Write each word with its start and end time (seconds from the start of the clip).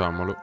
Facciamolo. 0.00 0.36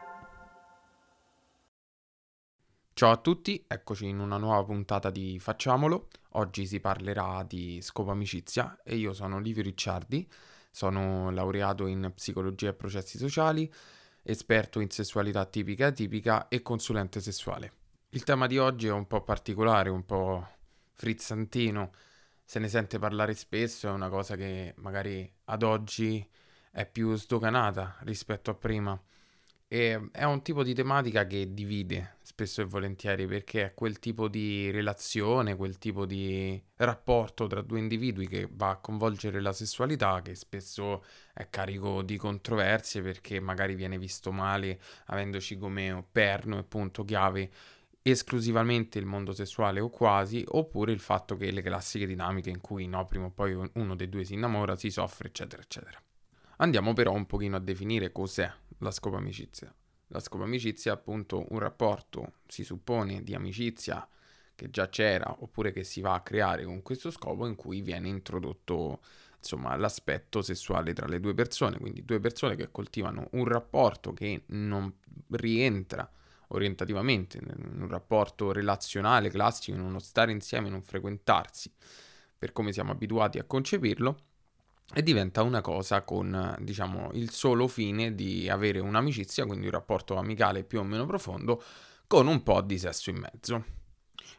Ciao 2.94 3.10
a 3.10 3.18
tutti, 3.18 3.66
eccoci 3.68 4.06
in 4.06 4.20
una 4.20 4.38
nuova 4.38 4.64
puntata 4.64 5.10
di 5.10 5.40
Facciamolo. 5.40 6.10
Oggi 6.34 6.68
si 6.68 6.80
parlerà 6.80 7.44
di 7.44 7.82
scopo 7.82 8.12
amicizia 8.12 8.80
e 8.84 8.98
io 8.98 9.14
sono 9.14 9.40
Livio 9.40 9.64
Ricciardi, 9.64 10.30
sono 10.70 11.32
laureato 11.32 11.88
in 11.88 12.12
psicologia 12.14 12.70
e 12.70 12.74
processi 12.76 13.18
sociali, 13.18 13.68
esperto 14.22 14.80
in 14.80 14.92
sessualità 14.92 15.44
tipica 15.46 15.86
e 15.86 15.88
atipica 15.88 16.50
e 16.50 16.62
consulente 16.62 17.20
sessuale. 17.20 17.72
Il 18.10 18.24
tema 18.24 18.46
di 18.46 18.60
oggi 18.60 18.86
è 18.86 18.92
un 18.92 19.08
po' 19.08 19.24
particolare, 19.24 19.90
un 19.90 20.06
po' 20.06 20.48
frizzantino, 20.94 21.94
se 22.46 22.60
ne 22.60 22.68
sente 22.68 23.00
parlare 23.00 23.34
spesso, 23.34 23.88
è 23.88 23.92
una 23.92 24.10
cosa 24.10 24.36
che 24.36 24.76
magari 24.78 25.28
ad 25.46 25.64
oggi 25.64 26.24
è 26.70 26.86
più 26.86 27.16
sdoganata 27.16 27.96
rispetto 28.02 28.52
a 28.52 28.54
prima. 28.54 29.02
E 29.70 30.10
è 30.14 30.24
un 30.24 30.42
tipo 30.42 30.64
di 30.64 30.74
tematica 30.74 31.28
che 31.28 31.54
divide 31.54 32.16
spesso 32.22 32.62
e 32.62 32.66
volentieri 32.66 33.28
perché 33.28 33.66
è 33.66 33.74
quel 33.74 34.00
tipo 34.00 34.30
di 34.30 34.72
relazione, 34.72 35.58
quel 35.58 35.78
tipo 35.78 36.06
di 36.06 36.62
rapporto 36.78 37.48
tra 37.48 37.62
due 37.62 37.80
individui 37.80 38.28
che 38.28 38.48
va 38.50 38.70
a 38.70 38.78
coinvolgere 38.78 39.42
la 39.42 39.52
sessualità, 39.52 40.22
che 40.22 40.36
spesso 40.36 41.04
è 41.34 41.50
carico 41.50 42.02
di 42.02 42.16
controversie 42.16 43.02
perché 43.02 43.42
magari 43.42 43.76
viene 43.76 43.98
visto 43.98 44.32
male 44.32 44.80
avendoci 45.08 45.58
come 45.58 46.06
perno 46.10 46.60
e 46.60 46.64
punto 46.64 47.04
chiave 47.04 47.52
esclusivamente 48.02 49.00
il 49.00 49.06
mondo 49.06 49.34
sessuale 49.34 49.82
o 49.82 49.90
quasi, 49.90 50.44
oppure 50.48 50.94
il 50.94 51.02
fatto 51.02 51.36
che 51.36 51.52
le 51.52 51.62
classiche 51.62 52.06
dinamiche 52.06 52.50
in 52.50 52.62
cui 52.62 52.88
no, 52.88 53.04
prima 53.06 53.26
o 53.26 53.32
poi 53.32 53.54
uno 53.74 53.96
dei 53.96 54.08
due 54.08 54.24
si 54.24 54.34
innamora, 54.34 54.78
si 54.78 54.90
soffre, 54.90 55.28
eccetera, 55.28 55.62
eccetera. 55.62 56.02
Andiamo 56.60 56.94
però 56.94 57.12
un 57.12 57.26
pochino 57.26 57.58
a 57.58 57.60
definire 57.60 58.12
cos'è 58.12 58.50
la 58.80 58.92
scopa 58.92 59.18
amicizia. 59.18 59.74
La 60.08 60.20
scopa 60.20 60.46
amicizia 60.46 60.92
è 60.92 60.96
appunto 60.96 61.46
un 61.50 61.60
rapporto, 61.60 62.36
si 62.48 62.64
suppone, 62.64 63.24
di 63.24 63.36
amicizia 63.36 64.08
che 64.56 64.70
già 64.70 64.90
c'era 64.90 65.36
oppure 65.40 65.72
che 65.72 65.84
si 65.84 66.02
va 66.02 66.16
a 66.16 66.22
creare 66.22 66.64
con 66.64 66.82
questo 66.82 67.12
scopo 67.12 67.46
in 67.46 67.56
cui 67.56 67.82
viene 67.82 68.08
introdotto 68.08 69.02
insomma 69.38 69.76
l'aspetto 69.76 70.42
sessuale 70.42 70.94
tra 70.94 71.08
le 71.08 71.20
due 71.20 71.34
persone, 71.34 71.78
quindi 71.78 72.04
due 72.04 72.20
persone 72.20 72.56
che 72.56 72.72
coltivano 72.72 73.28
un 73.34 73.46
rapporto 73.46 74.14
che 74.14 74.44
non 74.48 74.92
rientra 75.32 76.10
orientativamente, 76.50 77.38
in 77.38 77.82
un 77.82 77.88
rapporto 77.88 78.52
relazionale 78.52 79.30
classico, 79.30 79.78
in 79.78 79.84
uno 79.84 80.00
stare 80.00 80.32
insieme, 80.32 80.68
in 80.68 80.74
un 80.74 80.82
frequentarsi, 80.82 81.72
per 82.38 82.52
come 82.52 82.72
siamo 82.72 82.92
abituati 82.92 83.38
a 83.38 83.44
concepirlo, 83.44 84.27
e 84.94 85.04
diventa 85.04 85.42
una 85.44 85.62
cosa 85.62 86.02
con, 86.04 86.56
diciamo, 86.60 87.10
il 87.14 87.30
solo 87.32 87.68
fine 87.68 88.16
di 88.16 88.50
avere 88.50 88.80
un'amicizia, 88.80 89.46
quindi 89.46 89.66
un 89.66 89.72
rapporto 89.72 90.16
amicale 90.16 90.64
più 90.64 90.80
o 90.80 90.84
meno 90.84 91.06
profondo, 91.06 91.62
con 92.08 92.28
un 92.28 92.42
po' 92.42 92.62
di 92.62 92.80
sesso 92.80 93.10
in 93.10 93.18
mezzo. 93.18 93.64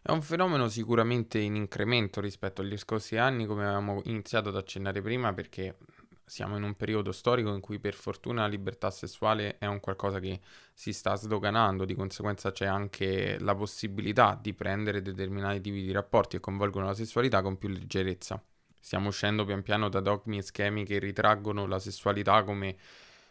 È 0.01 0.11
un 0.11 0.23
fenomeno 0.23 0.69
sicuramente 0.69 1.39
in 1.39 1.55
incremento 1.55 2.21
rispetto 2.21 2.63
agli 2.63 2.77
scorsi 2.79 3.17
anni, 3.17 3.47
come 3.47 3.65
avevamo 3.65 4.01
iniziato 4.05 4.49
ad 4.49 4.57
accennare 4.57 5.03
prima, 5.03 5.35
perché 5.35 5.77
siamo 6.25 6.57
in 6.57 6.63
un 6.63 6.75
periodo 6.75 7.13
storico 7.13 7.53
in 7.53 7.61
cui 7.61 7.79
per 7.79 7.95
fortuna 7.95 8.43
la 8.43 8.49
libertà 8.49 8.91
sessuale 8.91 9.59
è 9.59 9.67
un 9.67 9.81
qualcosa 9.81 10.19
che 10.21 10.41
si 10.73 10.93
sta 10.93 11.15
sdoganando, 11.15 11.85
di 11.85 11.95
conseguenza 11.95 12.53
c'è 12.53 12.67
anche 12.67 13.39
la 13.41 13.55
possibilità 13.55 14.39
di 14.41 14.55
prendere 14.55 15.03
determinati 15.03 15.61
tipi 15.61 15.83
di 15.83 15.93
rapporti 15.93 16.37
che 16.37 16.43
coinvolgono 16.43 16.87
la 16.87 16.95
sessualità 16.95 17.43
con 17.43 17.59
più 17.59 17.69
leggerezza. 17.69 18.43
Stiamo 18.81 19.09
uscendo 19.09 19.45
pian 19.45 19.63
piano 19.63 19.89
da 19.89 20.01
dogmi 20.01 20.39
e 20.39 20.43
schemi 20.43 20.85
che 20.85 20.99
ritraggono 20.99 21.67
la 21.67 21.79
sessualità 21.79 22.43
come 22.43 22.77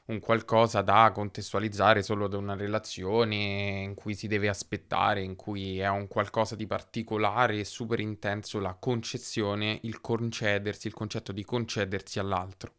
un 0.07 0.19
qualcosa 0.19 0.81
da 0.81 1.11
contestualizzare 1.13 2.01
solo 2.01 2.27
da 2.27 2.37
una 2.37 2.55
relazione 2.55 3.81
in 3.83 3.93
cui 3.93 4.13
si 4.13 4.27
deve 4.27 4.47
aspettare, 4.47 5.21
in 5.21 5.35
cui 5.35 5.79
è 5.79 5.89
un 5.89 6.07
qualcosa 6.07 6.55
di 6.55 6.65
particolare 6.65 7.59
e 7.59 7.65
super 7.65 7.99
intenso 7.99 8.59
la 8.59 8.75
concezione, 8.75 9.79
il 9.83 9.99
concedersi, 9.99 10.87
il 10.87 10.93
concetto 10.93 11.31
di 11.31 11.43
concedersi 11.43 12.19
all'altro. 12.19 12.73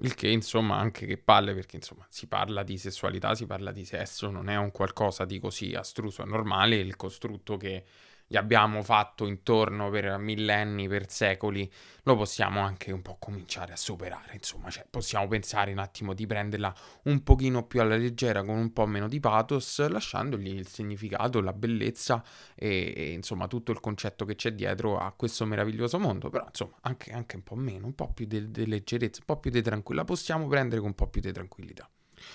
Il 0.00 0.14
che, 0.14 0.28
insomma, 0.28 0.76
anche 0.76 1.06
che 1.06 1.16
palle, 1.16 1.54
perché 1.54 1.76
insomma 1.76 2.06
si 2.10 2.26
parla 2.26 2.62
di 2.62 2.76
sessualità, 2.76 3.34
si 3.34 3.46
parla 3.46 3.72
di 3.72 3.86
sesso, 3.86 4.30
non 4.30 4.50
è 4.50 4.56
un 4.56 4.70
qualcosa 4.70 5.24
di 5.24 5.38
così 5.38 5.72
astruso, 5.74 6.22
è 6.22 6.26
normale 6.26 6.76
il 6.76 6.96
costrutto 6.96 7.56
che 7.56 7.84
gli 8.28 8.36
abbiamo 8.36 8.82
fatto 8.82 9.26
intorno 9.26 9.88
per 9.90 10.18
millenni, 10.18 10.88
per 10.88 11.08
secoli, 11.10 11.70
lo 12.02 12.16
possiamo 12.16 12.60
anche 12.60 12.90
un 12.92 13.00
po' 13.02 13.16
cominciare 13.18 13.72
a 13.72 13.76
superare. 13.76 14.34
Insomma, 14.34 14.68
cioè, 14.70 14.84
possiamo 14.88 15.28
pensare 15.28 15.70
un 15.70 15.78
attimo 15.78 16.12
di 16.12 16.26
prenderla 16.26 16.74
un 17.04 17.22
pochino 17.22 17.64
più 17.66 17.80
alla 17.80 17.96
leggera, 17.96 18.42
con 18.42 18.56
un 18.56 18.72
po' 18.72 18.86
meno 18.86 19.08
di 19.08 19.20
pathos, 19.20 19.86
lasciandogli 19.88 20.48
il 20.48 20.66
significato, 20.66 21.40
la 21.40 21.52
bellezza 21.52 22.22
e, 22.54 22.92
e 22.96 23.12
insomma 23.12 23.46
tutto 23.46 23.70
il 23.70 23.80
concetto 23.80 24.24
che 24.24 24.34
c'è 24.34 24.52
dietro 24.52 24.98
a 24.98 25.12
questo 25.12 25.44
meraviglioso 25.44 25.98
mondo. 25.98 26.28
Però, 26.28 26.44
insomma, 26.46 26.76
anche, 26.82 27.12
anche 27.12 27.36
un 27.36 27.42
po' 27.42 27.56
meno, 27.56 27.86
un 27.86 27.94
po' 27.94 28.12
più 28.12 28.26
di 28.26 28.66
leggerezza, 28.66 29.20
un 29.20 29.26
po' 29.26 29.38
più 29.38 29.50
di 29.50 29.62
tranquillità. 29.62 30.04
Possiamo 30.04 30.46
prendere 30.48 30.80
con 30.80 30.88
un 30.90 30.94
po' 30.94 31.06
più 31.08 31.20
di 31.20 31.32
tranquillità. 31.32 31.88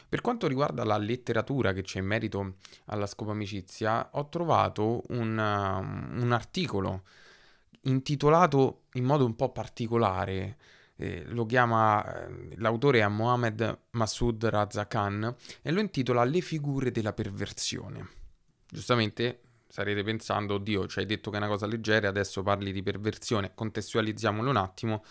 Per 0.07 0.21
quanto 0.21 0.47
riguarda 0.47 0.83
la 0.83 0.97
letteratura 0.97 1.73
che 1.73 1.81
c'è 1.81 1.99
in 1.99 2.05
merito 2.05 2.55
alla 2.85 3.07
scopa 3.07 3.31
amicizia, 3.31 4.09
ho 4.13 4.29
trovato 4.29 5.03
un, 5.09 5.37
um, 5.37 6.21
un 6.21 6.31
articolo 6.31 7.03
intitolato 7.81 8.83
in 8.93 9.05
modo 9.05 9.25
un 9.25 9.35
po' 9.35 9.51
particolare, 9.51 10.57
eh, 10.97 11.23
lo 11.27 11.45
chiama, 11.45 12.27
eh, 12.27 12.55
l'autore 12.57 12.99
è 12.99 13.07
Mohamed 13.07 13.79
Massoud 13.91 14.45
Raza 14.45 14.85
Khan 14.87 15.35
e 15.61 15.71
lo 15.71 15.79
intitola 15.79 16.23
Le 16.23 16.41
figure 16.41 16.91
della 16.91 17.13
perversione. 17.13 18.07
Giustamente 18.69 19.39
starete 19.67 20.03
pensando, 20.03 20.55
oddio, 20.55 20.85
ci 20.87 20.99
hai 20.99 21.05
detto 21.05 21.29
che 21.29 21.37
è 21.37 21.39
una 21.39 21.47
cosa 21.47 21.65
leggera, 21.65 22.09
adesso 22.09 22.43
parli 22.43 22.71
di 22.71 22.83
perversione, 22.83 23.53
contestualizziamolo 23.55 24.49
un 24.49 24.57
attimo, 24.57 25.03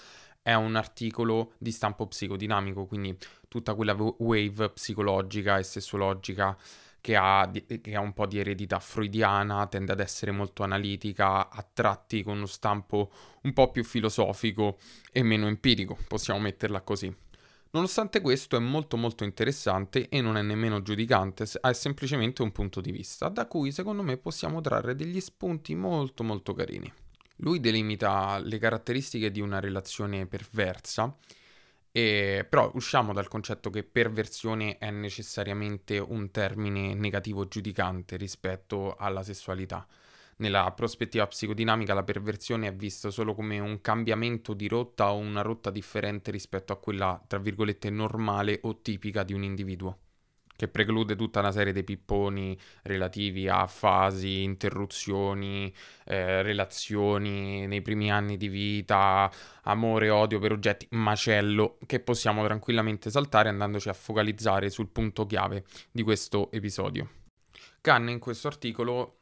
è 0.43 0.55
un 0.55 0.77
articolo 0.77 1.53
di 1.59 1.71
stampo 1.71 2.07
psicodinamico, 2.07 2.87
quindi 2.87 3.17
tutta 3.49 3.75
quella 3.75 3.95
wave 3.95 4.71
psicologica 4.71 5.59
e 5.59 5.63
sessuologica 5.63 6.57
che 7.01 7.17
ha, 7.17 7.51
che 7.81 7.95
ha, 7.95 8.01
un 8.01 8.13
po' 8.13 8.27
di 8.27 8.39
eredità 8.39 8.79
freudiana, 8.79 9.67
tende 9.67 9.93
ad 9.93 10.01
essere 10.01 10.33
molto 10.33 10.63
analitica, 10.63 11.49
a 11.49 11.67
tratti 11.73 12.23
con 12.23 12.37
uno 12.37 12.47
stampo 12.47 13.11
un 13.43 13.53
po' 13.53 13.71
più 13.71 13.85
filosofico 13.85 14.79
e 15.11 15.23
meno 15.23 15.47
empirico, 15.47 15.97
possiamo 16.07 16.41
metterla 16.41 16.83
così. 16.83 17.15
Nonostante 17.73 18.21
questo 18.21 18.57
è 18.57 18.59
molto 18.59 18.97
molto 18.97 19.23
interessante 19.23 20.09
e 20.09 20.21
non 20.21 20.37
è 20.37 20.43
nemmeno 20.43 20.83
giudicante, 20.83 21.47
è 21.61 21.73
semplicemente 21.73 22.43
un 22.43 22.51
punto 22.51 22.81
di 22.81 22.91
vista 22.91 23.29
da 23.29 23.47
cui 23.47 23.71
secondo 23.71 24.03
me 24.03 24.17
possiamo 24.17 24.61
trarre 24.61 24.97
degli 24.97 25.21
spunti 25.21 25.77
molto 25.77 26.25
molto 26.25 26.53
carini. 26.53 26.93
Lui 27.43 27.61
delimita 27.61 28.39
le 28.39 28.59
caratteristiche 28.59 29.31
di 29.31 29.41
una 29.41 29.61
relazione 29.61 30.27
perversa, 30.27 31.17
e, 31.93 32.47
però 32.49 32.71
usciamo 32.75 33.13
dal 33.13 33.29
concetto 33.29 33.71
che 33.71 33.83
perversione 33.83 34.79
è 34.79 34.91
necessariamente 34.91 35.99
un 35.99 36.31
termine 36.31 36.95
negativo 36.95 37.49
giudicante 37.49 38.17
rispetto 38.17 38.95
alla 38.97 39.23
sessualità. 39.23 39.87
Nella 40.37 40.71
prospettiva 40.73 41.27
psicodinamica 41.27 41.95
la 41.95 42.03
perversione 42.03 42.69
è 42.69 42.75
vista 42.75 43.11
solo 43.11 43.35
come 43.35 43.59
un 43.59 43.81
cambiamento 43.81 44.55
di 44.55 44.69
rotta 44.69 45.13
o 45.13 45.17
una 45.17 45.43
rotta 45.43 45.71
differente 45.71 46.31
rispetto 46.31 46.73
a 46.73 46.79
quella, 46.79 47.23
tra 47.27 47.39
virgolette, 47.39 47.91
normale 47.91 48.61
o 48.63 48.81
tipica 48.81 49.23
di 49.23 49.33
un 49.35 49.43
individuo 49.43 49.99
che 50.61 50.69
preclude 50.69 51.17
tutta 51.17 51.41
una 51.41 51.53
serie 51.53 51.73
di 51.73 51.83
pipponi 51.83 52.55
relativi 52.83 53.49
a 53.49 53.67
fasi, 53.67 54.43
interruzioni, 54.43 55.73
eh, 56.05 56.43
relazioni 56.43 57.67
nei 57.67 57.81
primi 57.81 58.13
anni 58.13 58.37
di 58.37 58.49
vita, 58.49 59.33
amore, 59.63 60.11
odio 60.11 60.39
per 60.39 60.53
oggetti, 60.53 60.87
macello, 60.91 61.79
che 61.87 62.01
possiamo 62.01 62.45
tranquillamente 62.45 63.09
saltare 63.09 63.49
andandoci 63.49 63.89
a 63.89 63.95
focalizzare 63.95 64.69
sul 64.69 64.89
punto 64.89 65.25
chiave 65.25 65.65
di 65.91 66.03
questo 66.03 66.51
episodio. 66.53 67.09
Khan 67.81 68.11
in 68.11 68.19
questo 68.19 68.49
articolo 68.49 69.21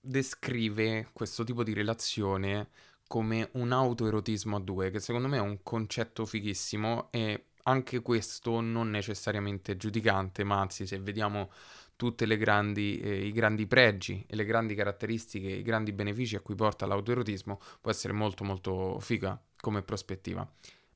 descrive 0.00 1.10
questo 1.12 1.44
tipo 1.44 1.62
di 1.62 1.72
relazione 1.72 2.70
come 3.06 3.48
un 3.52 3.70
autoerotismo 3.70 4.56
a 4.56 4.60
due, 4.60 4.90
che 4.90 4.98
secondo 4.98 5.28
me 5.28 5.36
è 5.36 5.40
un 5.40 5.62
concetto 5.62 6.26
fighissimo 6.26 7.12
e 7.12 7.44
anche 7.64 8.00
questo 8.00 8.60
non 8.60 8.90
necessariamente 8.90 9.76
giudicante, 9.76 10.44
ma 10.44 10.60
anzi 10.60 10.86
se 10.86 10.98
vediamo 10.98 11.50
tutti 11.96 12.24
eh, 12.24 13.26
i 13.26 13.32
grandi 13.32 13.66
pregi 13.66 14.24
e 14.26 14.36
le 14.36 14.44
grandi 14.44 14.74
caratteristiche, 14.74 15.48
i 15.48 15.62
grandi 15.62 15.92
benefici 15.92 16.36
a 16.36 16.40
cui 16.40 16.54
porta 16.54 16.86
l'autoerotismo, 16.86 17.60
può 17.80 17.90
essere 17.90 18.12
molto 18.12 18.44
molto 18.44 18.98
figa 18.98 19.40
come 19.60 19.82
prospettiva. 19.82 20.46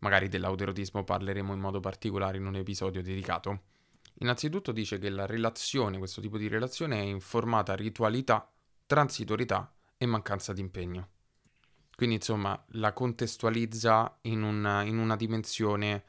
Magari 0.00 0.28
dell'autoerotismo 0.28 1.04
parleremo 1.04 1.52
in 1.52 1.60
modo 1.60 1.80
particolare 1.80 2.36
in 2.36 2.46
un 2.46 2.56
episodio 2.56 3.02
dedicato. 3.02 3.62
Innanzitutto 4.20 4.72
dice 4.72 4.98
che 4.98 5.10
la 5.10 5.26
relazione, 5.26 5.98
questo 5.98 6.20
tipo 6.20 6.38
di 6.38 6.48
relazione, 6.48 6.98
è 6.98 7.04
informata 7.04 7.74
ritualità, 7.74 8.50
transitorietà 8.86 9.72
e 9.96 10.06
mancanza 10.06 10.52
di 10.52 10.60
impegno. 10.60 11.08
Quindi 11.94 12.16
insomma 12.16 12.60
la 12.72 12.92
contestualizza 12.92 14.18
in 14.22 14.42
una, 14.42 14.82
in 14.82 14.98
una 14.98 15.16
dimensione 15.16 16.04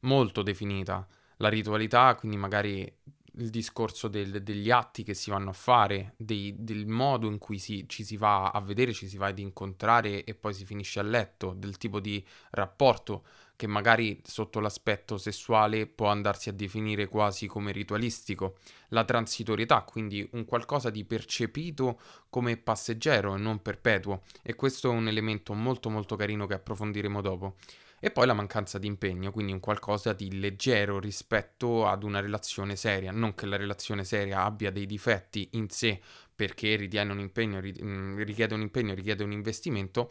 molto 0.00 0.42
definita. 0.42 1.06
La 1.36 1.48
ritualità, 1.48 2.14
quindi 2.14 2.36
magari 2.36 2.92
il 3.34 3.50
discorso 3.50 4.08
del, 4.08 4.42
degli 4.42 4.70
atti 4.70 5.02
che 5.02 5.14
si 5.14 5.30
vanno 5.30 5.50
a 5.50 5.54
fare, 5.54 6.14
dei, 6.16 6.54
del 6.58 6.86
modo 6.86 7.26
in 7.26 7.38
cui 7.38 7.58
si, 7.58 7.84
ci 7.88 8.04
si 8.04 8.16
va 8.16 8.50
a 8.50 8.60
vedere, 8.60 8.92
ci 8.92 9.08
si 9.08 9.16
va 9.16 9.28
ad 9.28 9.38
incontrare 9.38 10.24
e 10.24 10.34
poi 10.34 10.52
si 10.52 10.64
finisce 10.64 11.00
a 11.00 11.02
letto, 11.02 11.54
del 11.56 11.76
tipo 11.76 12.00
di 12.00 12.24
rapporto 12.50 13.24
che 13.56 13.66
magari 13.66 14.22
sotto 14.24 14.58
l'aspetto 14.58 15.18
sessuale 15.18 15.86
può 15.86 16.06
andarsi 16.06 16.48
a 16.48 16.52
definire 16.52 17.08
quasi 17.08 17.46
come 17.46 17.72
ritualistico, 17.72 18.56
la 18.88 19.04
transitorietà, 19.04 19.82
quindi 19.82 20.26
un 20.32 20.46
qualcosa 20.46 20.88
di 20.88 21.04
percepito 21.04 22.00
come 22.30 22.56
passeggero 22.56 23.34
e 23.34 23.38
non 23.38 23.60
perpetuo, 23.60 24.22
e 24.42 24.54
questo 24.54 24.90
è 24.90 24.94
un 24.94 25.08
elemento 25.08 25.52
molto 25.52 25.90
molto 25.90 26.16
carino 26.16 26.46
che 26.46 26.54
approfondiremo 26.54 27.20
dopo. 27.20 27.56
E 28.02 28.10
poi 28.10 28.26
la 28.26 28.32
mancanza 28.32 28.78
di 28.78 28.86
impegno, 28.86 29.30
quindi 29.30 29.52
un 29.52 29.60
qualcosa 29.60 30.14
di 30.14 30.40
leggero 30.40 30.98
rispetto 30.98 31.86
ad 31.86 32.02
una 32.02 32.20
relazione 32.20 32.74
seria. 32.74 33.12
Non 33.12 33.34
che 33.34 33.44
la 33.44 33.58
relazione 33.58 34.04
seria 34.04 34.42
abbia 34.42 34.70
dei 34.70 34.86
difetti 34.86 35.50
in 35.52 35.68
sé 35.68 36.00
perché 36.34 36.76
ritiene 36.76 37.12
un 37.12 37.18
impegno, 37.18 37.60
mm, 37.60 38.22
richiede 38.22 38.54
un 38.54 38.62
impegno, 38.62 38.94
richiede 38.94 39.22
un 39.22 39.32
investimento, 39.32 40.10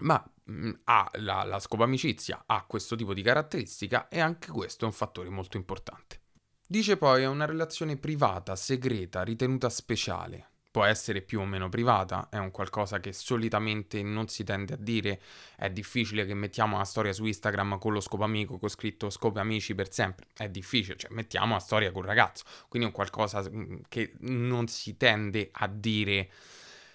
ma 0.00 0.20
mm, 0.50 0.72
ha 0.84 1.08
la, 1.18 1.44
la 1.44 1.60
scopa 1.60 1.84
amicizia, 1.84 2.42
ha 2.44 2.64
questo 2.66 2.96
tipo 2.96 3.14
di 3.14 3.22
caratteristica 3.22 4.08
e 4.08 4.18
anche 4.18 4.50
questo 4.50 4.84
è 4.84 4.88
un 4.88 4.92
fattore 4.92 5.28
molto 5.28 5.56
importante. 5.56 6.20
Dice 6.66 6.96
poi 6.96 7.22
è 7.22 7.26
una 7.26 7.44
relazione 7.44 7.96
privata, 7.96 8.56
segreta, 8.56 9.22
ritenuta 9.22 9.70
speciale 9.70 10.48
può 10.70 10.84
essere 10.84 11.22
più 11.22 11.40
o 11.40 11.44
meno 11.44 11.68
privata, 11.68 12.28
è 12.30 12.36
un 12.36 12.50
qualcosa 12.50 13.00
che 13.00 13.12
solitamente 13.12 14.02
non 14.02 14.28
si 14.28 14.44
tende 14.44 14.74
a 14.74 14.76
dire, 14.78 15.20
è 15.56 15.70
difficile 15.70 16.26
che 16.26 16.34
mettiamo 16.34 16.76
una 16.76 16.84
storia 16.84 17.12
su 17.12 17.24
Instagram 17.24 17.78
con 17.78 17.92
lo 17.92 18.00
scopo 18.00 18.24
amico, 18.24 18.58
con 18.58 18.68
scritto 18.68 19.10
scopo 19.10 19.38
amici 19.38 19.74
per 19.74 19.92
sempre, 19.92 20.26
è 20.36 20.48
difficile, 20.48 20.96
cioè 20.96 21.10
mettiamo 21.12 21.46
una 21.46 21.60
storia 21.60 21.90
col 21.90 22.04
ragazzo, 22.04 22.44
quindi 22.68 22.88
è 22.88 22.90
un 22.90 22.96
qualcosa 22.96 23.42
mm, 23.48 23.76
che 23.88 24.12
non 24.20 24.68
si 24.68 24.96
tende 24.96 25.48
a 25.52 25.66
dire 25.66 26.30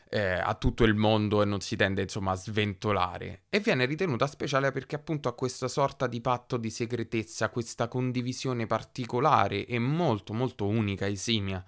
eh, 0.09 0.33
a 0.33 0.53
tutto 0.53 0.83
il 0.83 0.93
mondo 0.93 1.41
e 1.41 1.45
non 1.45 1.59
si 1.59 1.75
tende 1.75 2.03
insomma 2.03 2.31
a 2.33 2.35
sventolare. 2.35 3.45
E 3.49 3.59
viene 3.59 3.85
ritenuta 3.85 4.27
speciale 4.27 4.71
perché 4.71 4.95
appunto 4.95 5.27
ha 5.27 5.33
questa 5.33 5.67
sorta 5.67 6.05
di 6.05 6.21
patto 6.21 6.57
di 6.57 6.69
segretezza, 6.69 7.49
questa 7.49 7.87
condivisione 7.87 8.67
particolare 8.67 9.65
e 9.65 9.79
molto 9.79 10.33
molto 10.33 10.67
unica, 10.67 11.07
esimia 11.07 11.63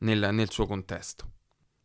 nel, 0.00 0.28
nel 0.32 0.50
suo 0.50 0.66
contesto. 0.66 1.30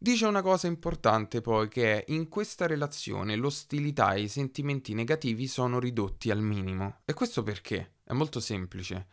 Dice 0.04 0.26
una 0.26 0.42
cosa 0.42 0.66
importante 0.66 1.42
poi 1.42 1.68
che 1.70 2.04
è 2.04 2.12
in 2.12 2.28
questa 2.28 2.66
relazione 2.66 3.36
l'ostilità 3.36 4.14
e 4.14 4.22
i 4.22 4.28
sentimenti 4.30 4.96
negativi 4.96 5.46
sono 5.46 5.78
ridotti 5.78 6.32
al 6.32 6.42
minimo. 6.42 7.02
E 7.06 7.14
questo 7.14 7.44
perché? 7.44 7.98
È 8.04 8.12
molto 8.12 8.40
semplice. 8.40 9.06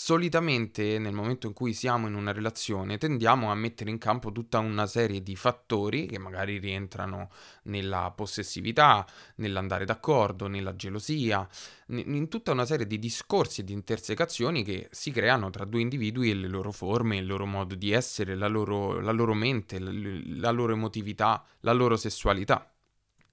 Solitamente 0.00 1.00
nel 1.00 1.12
momento 1.12 1.48
in 1.48 1.52
cui 1.52 1.72
siamo 1.72 2.06
in 2.06 2.14
una 2.14 2.30
relazione 2.30 2.98
tendiamo 2.98 3.50
a 3.50 3.56
mettere 3.56 3.90
in 3.90 3.98
campo 3.98 4.30
tutta 4.30 4.60
una 4.60 4.86
serie 4.86 5.24
di 5.24 5.34
fattori 5.34 6.06
che 6.06 6.20
magari 6.20 6.58
rientrano 6.58 7.30
nella 7.64 8.12
possessività, 8.12 9.04
nell'andare 9.38 9.84
d'accordo, 9.84 10.46
nella 10.46 10.76
gelosia, 10.76 11.44
in 11.88 12.28
tutta 12.28 12.52
una 12.52 12.64
serie 12.64 12.86
di 12.86 13.00
discorsi 13.00 13.62
e 13.62 13.64
di 13.64 13.72
intersecazioni 13.72 14.62
che 14.62 14.86
si 14.92 15.10
creano 15.10 15.50
tra 15.50 15.64
due 15.64 15.80
individui 15.80 16.30
e 16.30 16.34
le 16.34 16.46
loro 16.46 16.70
forme, 16.70 17.16
il 17.16 17.26
loro 17.26 17.44
modo 17.44 17.74
di 17.74 17.90
essere, 17.90 18.36
la 18.36 18.46
loro, 18.46 19.00
la 19.00 19.10
loro 19.10 19.34
mente, 19.34 19.80
la 19.80 20.52
loro 20.52 20.74
emotività, 20.74 21.44
la 21.62 21.72
loro 21.72 21.96
sessualità. 21.96 22.72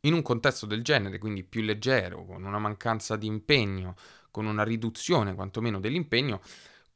In 0.02 0.14
un 0.14 0.24
contesto 0.24 0.66
del 0.66 0.84
genere, 0.84 1.20
quindi 1.20 1.44
più 1.44 1.62
leggero, 1.62 2.26
con 2.26 2.44
una 2.44 2.60
mancanza 2.60 3.16
di 3.16 3.28
impegno, 3.28 3.96
con 4.36 4.48
una 4.48 4.66
riduzione 4.66 5.34
quantomeno 5.34 5.80
dell'impegno, 5.80 6.42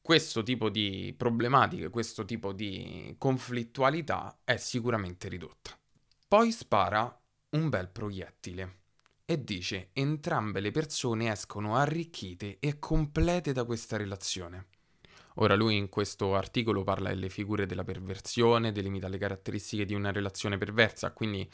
questo 0.01 0.43
tipo 0.43 0.67
di 0.67 1.13
problematiche, 1.15 1.89
questo 1.89 2.25
tipo 2.25 2.51
di 2.51 3.15
conflittualità 3.17 4.41
è 4.43 4.57
sicuramente 4.57 5.29
ridotta. 5.29 5.71
Poi 6.27 6.51
spara 6.51 7.17
un 7.51 7.69
bel 7.69 7.87
proiettile 7.87 8.79
e 9.23 9.41
dice 9.41 9.91
entrambe 9.93 10.59
le 10.59 10.71
persone 10.71 11.31
escono 11.31 11.77
arricchite 11.77 12.57
e 12.59 12.77
complete 12.77 13.53
da 13.53 13.63
questa 13.63 13.95
relazione. 13.95 14.65
Ora 15.35 15.55
lui 15.55 15.77
in 15.77 15.87
questo 15.87 16.35
articolo 16.35 16.83
parla 16.83 17.07
delle 17.07 17.29
figure 17.29 17.65
della 17.65 17.85
perversione, 17.85 18.73
delimita 18.73 19.07
le 19.07 19.17
caratteristiche 19.17 19.85
di 19.85 19.93
una 19.93 20.11
relazione 20.11 20.57
perversa, 20.57 21.13
quindi 21.13 21.49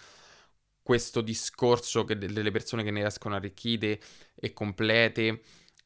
questo 0.82 1.22
discorso 1.22 2.02
delle 2.02 2.50
persone 2.50 2.82
che 2.82 2.90
ne 2.90 3.06
escono 3.06 3.36
arricchite 3.36 4.00
e 4.34 4.52
complete 4.52 5.44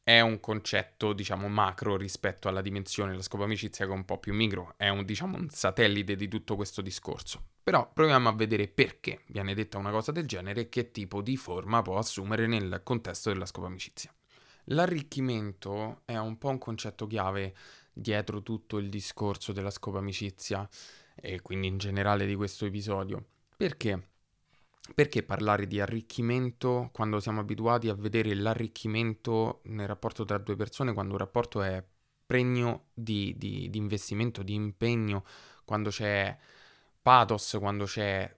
è 0.10 0.22
un 0.22 0.40
concetto, 0.40 1.14
diciamo, 1.14 1.48
macro 1.50 1.96
rispetto 1.96 2.48
alla 2.48 2.62
dimensione 2.62 3.12
della 3.12 3.22
scopo 3.22 3.44
amicizia 3.44 3.86
che 3.86 3.92
è 3.92 3.94
un 3.94 4.06
po' 4.06 4.18
più 4.18 4.34
micro, 4.34 4.74
è 4.76 4.90
un, 4.90 5.06
diciamo, 5.06 5.38
un 5.38 5.50
satellite 5.52 6.16
di 6.16 6.28
tutto 6.28 6.56
questo 6.56 6.82
discorso. 6.82 7.50
Però 7.62 7.92
proviamo 7.94 8.28
a 8.28 8.34
vedere 8.34 8.68
perché 8.68 9.22
viene 9.28 9.54
detta 9.54 9.78
una 9.78 9.92
cosa 9.92 10.12
del 10.12 10.26
genere 10.26 10.62
e 10.62 10.70
che 10.70 10.90
tipo 10.90 11.22
di 11.22 11.38
forma 11.38 11.84
può 11.84 12.00
assumere 12.00 12.48
nel 12.48 12.82
contesto 12.84 13.32
della 13.32 13.46
scopo 13.46 13.68
amicizia. 13.68 14.12
L'arricchimento 14.72 16.02
è 16.06 16.18
un 16.18 16.40
po' 16.40 16.50
un 16.50 16.58
concetto 16.58 17.06
chiave 17.06 17.54
dietro 17.94 18.42
tutto 18.42 18.80
il 18.80 18.90
discorso 18.90 19.52
della 19.52 19.70
scopo 19.70 20.00
amicizia 20.00 20.68
e 21.14 21.40
quindi 21.44 21.68
in 21.68 21.78
generale 21.78 22.26
di 22.26 22.34
questo 22.34 22.66
episodio. 22.66 23.24
Perché? 23.56 24.08
Perché 24.94 25.24
parlare 25.24 25.68
di 25.68 25.80
arricchimento 25.80 26.90
quando 26.92 27.20
siamo 27.20 27.40
abituati 27.40 27.90
a 27.90 27.96
vedere 27.96 28.34
l'arricchimento 28.34 29.62
nel 29.66 29.88
rapporto 29.88 30.26
tra 30.26 30.38
due 30.38 30.56
persone, 30.56 30.94
quando 30.94 31.14
un 31.14 31.20
rapporto 31.20 31.62
è 31.62 31.84
pregno 32.26 32.90
di, 32.94 33.34
di, 33.38 33.70
di 33.70 33.78
investimento, 33.78 34.44
di 34.44 34.54
impegno, 34.54 35.24
quando 35.66 35.90
c'è 35.90 36.38
pathos, 37.02 37.58
quando 37.60 37.86
c'è 37.86 38.38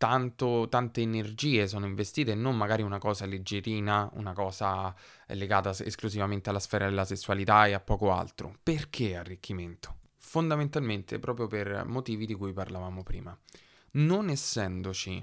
tanto, 0.00 0.66
tante 0.70 1.02
energie 1.02 1.68
sono 1.68 1.84
investite 1.84 2.32
e 2.32 2.34
non 2.34 2.56
magari 2.56 2.80
una 2.80 2.96
cosa 2.96 3.26
leggerina, 3.26 4.08
una 4.14 4.32
cosa 4.32 4.94
legata 5.26 5.76
esclusivamente 5.78 6.48
alla 6.48 6.58
sfera 6.58 6.86
della 6.88 7.04
sessualità 7.04 7.66
e 7.66 7.74
a 7.74 7.80
poco 7.80 8.10
altro. 8.10 8.56
Perché 8.62 9.14
arricchimento? 9.14 9.98
Fondamentalmente 10.16 11.18
proprio 11.18 11.48
per 11.48 11.84
motivi 11.84 12.24
di 12.24 12.32
cui 12.32 12.54
parlavamo 12.54 13.02
prima. 13.02 13.38
Non 13.92 14.30
essendoci 14.30 15.22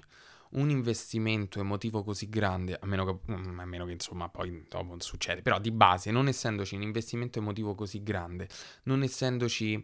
un 0.51 0.69
investimento 0.69 1.59
emotivo 1.59 2.03
così 2.03 2.29
grande, 2.29 2.77
a 2.79 2.85
meno 2.85 3.05
che, 3.05 3.31
mm, 3.31 3.59
a 3.59 3.65
meno 3.65 3.85
che 3.85 3.93
insomma 3.93 4.29
poi 4.29 4.65
dopo 4.69 4.85
non 4.85 5.01
succede, 5.01 5.41
però 5.41 5.59
di 5.59 5.71
base, 5.71 6.11
non 6.11 6.27
essendoci 6.27 6.75
un 6.75 6.83
investimento 6.83 7.39
emotivo 7.39 7.75
così 7.75 8.03
grande, 8.03 8.47
non 8.83 9.03
essendoci 9.03 9.83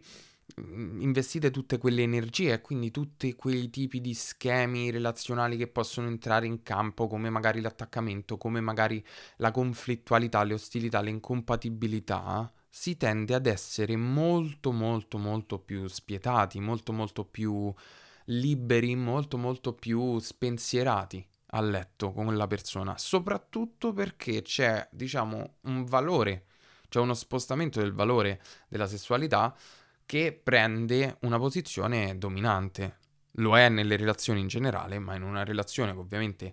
mm, 0.60 1.00
investite 1.00 1.50
tutte 1.50 1.78
quelle 1.78 2.02
energie 2.02 2.52
e 2.52 2.60
quindi 2.60 2.90
tutti 2.90 3.34
quei 3.34 3.70
tipi 3.70 4.00
di 4.00 4.14
schemi 4.14 4.90
relazionali 4.90 5.56
che 5.56 5.68
possono 5.68 6.08
entrare 6.08 6.46
in 6.46 6.62
campo 6.62 7.06
come 7.06 7.30
magari 7.30 7.60
l'attaccamento, 7.60 8.38
come 8.38 8.60
magari 8.60 9.04
la 9.36 9.50
conflittualità, 9.50 10.42
le 10.42 10.54
ostilità, 10.54 11.00
le 11.00 11.10
incompatibilità, 11.10 12.52
si 12.76 12.96
tende 12.96 13.34
ad 13.34 13.46
essere 13.46 13.96
molto 13.96 14.72
molto 14.72 15.16
molto 15.16 15.60
più 15.60 15.86
spietati, 15.86 16.58
molto 16.58 16.92
molto 16.92 17.24
più 17.24 17.72
liberi, 18.24 18.94
molto 18.96 19.36
molto 19.36 19.74
più 19.74 20.18
spensierati 20.18 21.26
a 21.48 21.60
letto 21.60 22.12
con 22.12 22.36
la 22.36 22.46
persona, 22.46 22.98
soprattutto 22.98 23.92
perché 23.92 24.42
c'è, 24.42 24.88
diciamo, 24.90 25.56
un 25.62 25.84
valore, 25.84 26.46
c'è 26.88 27.00
uno 27.00 27.14
spostamento 27.14 27.80
del 27.80 27.92
valore 27.92 28.42
della 28.68 28.86
sessualità 28.86 29.54
che 30.06 30.38
prende 30.40 31.18
una 31.20 31.38
posizione 31.38 32.18
dominante. 32.18 32.98
Lo 33.38 33.56
è 33.56 33.68
nelle 33.68 33.96
relazioni 33.96 34.40
in 34.40 34.48
generale, 34.48 34.98
ma 34.98 35.14
in 35.14 35.22
una 35.22 35.44
relazione 35.44 35.92
che 35.92 35.98
ovviamente 35.98 36.52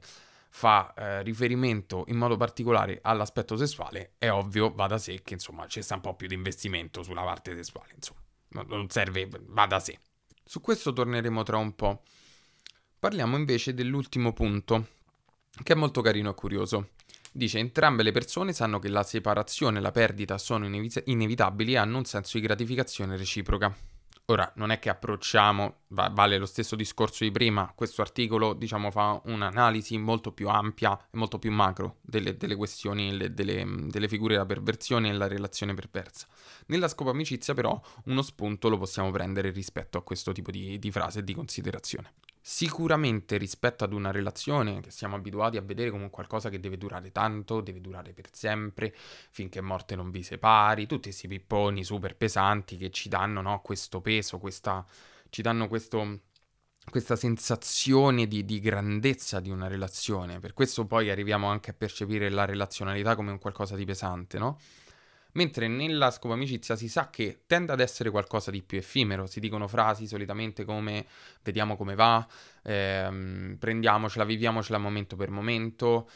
fa 0.50 0.94
eh, 0.96 1.24
riferimento 1.24 2.04
in 2.08 2.18
modo 2.18 2.38
particolare 2.38 3.00
all'aspetto 3.02 3.56
sessuale, 3.56 4.14
è 4.18 4.30
ovvio, 4.30 4.74
va 4.74 4.88
da 4.88 4.98
sé 4.98 5.22
che 5.24 5.36
insomma 5.36 5.66
c'è 5.66 5.82
un 5.94 6.02
po' 6.02 6.16
più 6.16 6.28
di 6.28 6.36
investimento 6.36 7.04
sulla 7.04 7.24
parte 7.24 7.56
sessuale, 7.56 7.94
insomma, 7.96 8.20
non 8.68 8.90
serve, 8.90 9.30
va 9.48 9.66
da 9.66 9.80
sé. 9.80 9.98
Su 10.44 10.62
questo 10.62 10.94
torneremo 10.94 11.44
tra 11.44 11.58
un 11.58 11.76
po'. 11.76 12.04
Parliamo 13.00 13.38
invece 13.38 13.74
dell'ultimo 13.74 14.34
punto, 14.34 14.88
che 15.64 15.74
è 15.74 15.76
molto 15.76 16.02
carino 16.02 16.32
e 16.32 16.36
curioso. 16.36 16.90
Dice 17.32 17.60
entrambe 17.60 18.04
le 18.04 18.12
persone 18.12 18.52
sanno 18.52 18.80
che 18.80 18.90
la 18.90 19.04
separazione 19.04 19.80
e 19.80 19.82
la 19.82 19.92
perdita 19.92 20.38
sono 20.38 20.66
inevi- 20.66 21.04
inevitabili 21.06 21.74
e 21.74 21.78
hanno 21.78 21.98
un 21.98 22.06
senso 22.06 22.38
di 22.38 22.44
gratificazione 22.44 23.16
reciproca. 23.16 23.76
Ora, 24.32 24.50
non 24.56 24.72
è 24.72 24.80
che 24.80 24.88
approcciamo, 24.88 25.80
va, 25.88 26.10
vale 26.10 26.38
lo 26.38 26.46
stesso 26.46 26.78
discorso 26.78 27.26
di 27.26 27.32
prima, 27.32 27.74
questo 27.76 28.02
articolo 28.02 28.54
diciamo 28.54 28.90
fa 28.90 29.20
un'analisi 29.26 29.98
molto 29.98 30.32
più 30.32 30.48
ampia 30.48 30.98
e 30.98 31.18
molto 31.18 31.38
più 31.38 31.52
macro 31.52 31.98
delle, 32.00 32.38
delle 32.38 32.56
questioni, 32.56 33.18
le, 33.18 33.34
delle, 33.34 33.66
delle, 33.90 34.08
figure 34.08 34.36
della 34.36 34.46
perversione 34.46 35.10
e 35.10 35.12
la 35.12 35.28
relazione 35.28 35.74
perversa. 35.74 36.28
Nella 36.68 36.88
scopo 36.88 37.10
amicizia 37.10 37.54
però 37.54 37.78
uno 38.06 38.22
spunto 38.22 38.70
lo 38.70 38.78
possiamo 38.78 39.12
prendere 39.12 39.50
rispetto 39.50 39.98
a 39.98 40.02
questo 40.02 40.32
tipo 40.32 40.50
di, 40.50 40.80
di 40.80 40.92
frase 40.92 41.20
e 41.20 41.24
di 41.26 41.34
considerazione. 41.34 42.14
Sicuramente 42.44 43.38
rispetto 43.38 43.84
ad 43.84 43.94
una 43.94 44.10
relazione 44.10 44.82
che 44.82 44.90
siamo 44.90 45.16
abituati 45.16 45.58
a 45.58 45.62
vedere 45.62 45.92
come 45.92 46.10
qualcosa 46.10 46.50
che 46.50 46.60
deve 46.60 46.76
durare 46.76 47.12
tanto, 47.12 47.62
deve 47.62 47.82
durare 47.82 48.14
per 48.14 48.30
sempre, 48.32 48.96
finché 49.30 49.62
morte 49.62 49.96
non 49.96 50.10
vi 50.10 50.24
separi, 50.24 50.88
tutti 50.88 51.10
questi 51.10 51.28
pipponi 51.28 51.84
super 51.84 52.16
pesanti 52.18 52.78
che 52.78 52.90
ci 52.90 53.10
danno 53.10 53.42
no, 53.42 53.62
questo 53.62 54.02
peso, 54.02 54.40
questa, 54.40 54.84
ci 55.30 55.44
danno 55.44 55.68
questo, 55.68 56.22
questa 56.90 57.16
sensazione 57.16 58.28
di, 58.28 58.44
di, 58.44 58.60
grandezza 58.60 59.40
di 59.40 59.52
una 59.52 59.68
relazione. 59.68 60.40
Per 60.40 60.54
questo 60.54 60.88
poi 60.88 61.12
arriviamo 61.12 61.48
anche 61.48 61.70
a 61.70 61.74
percepire 61.74 62.30
la 62.30 62.46
relazionalità 62.46 63.16
come 63.16 63.30
un 63.30 63.38
qualcosa 63.38 63.76
di 63.76 63.86
pesante, 63.86 64.40
no? 64.40 64.58
Mentre 65.34 65.68
nella 65.68 66.12
scopa 66.12 66.34
amicizia 66.34 66.76
si 66.76 66.90
sa 66.90 67.10
che 67.10 67.44
tende 67.46 67.72
ad 67.72 67.80
essere 67.80 68.10
qualcosa 68.10 68.52
di 68.52 68.62
più 68.62 68.78
effimero, 68.78 69.28
si 69.28 69.40
dicono 69.40 69.68
frasi 69.68 70.08
solitamente 70.08 70.66
come 70.66 71.06
vediamo 71.44 71.78
come 71.78 71.96
va, 71.96 72.28
ehm, 72.64 73.56
prendiamocela, 73.58 74.26
viviamocela 74.26 74.78
momento 74.78 75.16
per 75.16 75.30
momento, 75.30 76.10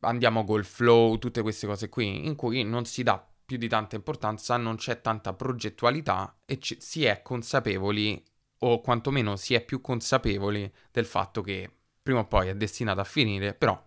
andiamo 0.00 0.44
col 0.44 0.64
flow, 0.64 1.18
tutte 1.18 1.42
queste 1.42 1.66
cose 1.66 1.88
qui, 1.88 2.26
in 2.26 2.36
cui 2.36 2.62
non 2.62 2.84
si 2.84 3.02
dà 3.02 3.24
più 3.44 3.56
di 3.56 3.68
tanta 3.68 3.96
importanza, 3.96 4.56
non 4.56 4.76
c'è 4.76 5.00
tanta 5.00 5.32
progettualità 5.32 6.36
e 6.46 6.58
ci, 6.58 6.76
si 6.80 7.04
è 7.04 7.22
consapevoli, 7.22 8.22
o 8.64 8.80
quantomeno 8.80 9.36
si 9.36 9.54
è 9.54 9.64
più 9.64 9.80
consapevoli 9.80 10.72
del 10.90 11.04
fatto 11.04 11.42
che 11.42 11.70
prima 12.02 12.20
o 12.20 12.26
poi 12.26 12.48
è 12.48 12.54
destinata 12.54 13.00
a 13.00 13.04
finire, 13.04 13.54
però 13.54 13.80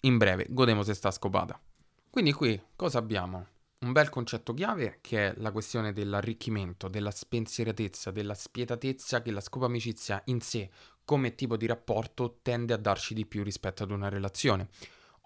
in 0.00 0.16
breve 0.18 0.46
godemo 0.48 0.82
se 0.82 0.94
sta 0.94 1.10
scopata. 1.10 1.60
Quindi 2.10 2.32
qui 2.32 2.60
cosa 2.74 2.98
abbiamo? 2.98 3.55
Un 3.86 3.92
bel 3.92 4.08
concetto 4.08 4.52
chiave 4.52 4.98
che 5.00 5.28
è 5.28 5.34
la 5.36 5.52
questione 5.52 5.92
dell'arricchimento, 5.92 6.88
della 6.88 7.12
spensieratezza, 7.12 8.10
della 8.10 8.34
spietatezza 8.34 9.22
che 9.22 9.30
la 9.30 9.40
scopa 9.40 9.66
amicizia 9.66 10.20
in 10.26 10.40
sé 10.40 10.68
come 11.04 11.36
tipo 11.36 11.56
di 11.56 11.66
rapporto 11.66 12.40
tende 12.42 12.74
a 12.74 12.78
darci 12.78 13.14
di 13.14 13.26
più 13.26 13.44
rispetto 13.44 13.84
ad 13.84 13.92
una 13.92 14.08
relazione. 14.08 14.68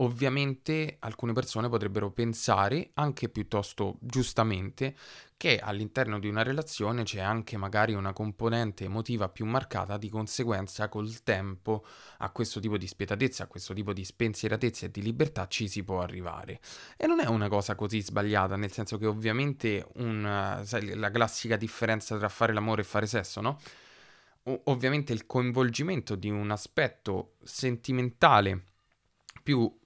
Ovviamente 0.01 0.97
alcune 1.01 1.35
persone 1.35 1.69
potrebbero 1.69 2.11
pensare, 2.11 2.91
anche 2.95 3.29
piuttosto 3.29 3.97
giustamente, 4.01 4.97
che 5.37 5.59
all'interno 5.59 6.19
di 6.19 6.27
una 6.27 6.43
relazione 6.43 7.03
c'è 7.03 7.21
anche 7.21 7.59
magari 7.59 7.93
una 7.93 8.15
componente 8.15 8.85
emotiva 8.85 9.29
più 9.29 9.45
marcata, 9.45 9.99
di 9.99 10.09
conseguenza 10.09 10.89
col 10.89 11.23
tempo 11.23 11.85
a 12.19 12.31
questo 12.31 12.61
tipo 12.61 12.79
di 12.79 12.87
spietatezza, 12.87 13.45
a 13.45 13.47
questo 13.47 13.75
tipo 13.75 13.93
di 13.93 14.03
spensieratezza 14.03 14.87
e 14.87 14.91
di 14.91 15.03
libertà 15.03 15.47
ci 15.49 15.69
si 15.69 15.83
può 15.85 16.01
arrivare. 16.01 16.61
E 16.97 17.07
non 17.07 17.21
è 17.21 17.27
una 17.27 17.49
cosa 17.49 17.75
così 17.75 18.01
sbagliata, 18.01 18.57
nel 18.57 18.73
senso 18.73 18.97
che 18.97 19.05
ovviamente 19.05 19.87
un, 19.97 20.63
sai, 20.65 20.95
la 20.95 21.11
classica 21.11 21.57
differenza 21.57 22.17
tra 22.17 22.31
fare 22.31 22.55
l'amore 22.55 22.81
e 22.81 22.85
fare 22.85 23.07
sesso, 23.07 23.43
no? 23.43 23.61
O- 24.45 24.63
ovviamente 24.65 25.13
il 25.13 25.27
coinvolgimento 25.27 26.15
di 26.15 26.31
un 26.31 26.51
aspetto 26.51 27.35
sentimentale 27.43 28.65
più 29.43 29.79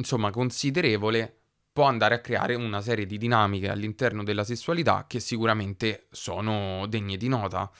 insomma 0.00 0.30
considerevole 0.30 1.36
può 1.72 1.84
andare 1.84 2.16
a 2.16 2.20
creare 2.20 2.54
una 2.54 2.80
serie 2.80 3.06
di 3.06 3.16
dinamiche 3.16 3.68
all'interno 3.68 4.24
della 4.24 4.44
sessualità 4.44 5.04
che 5.06 5.20
sicuramente 5.20 6.08
sono 6.10 6.86
degne 6.88 7.16
di 7.16 7.28
nota. 7.28 7.70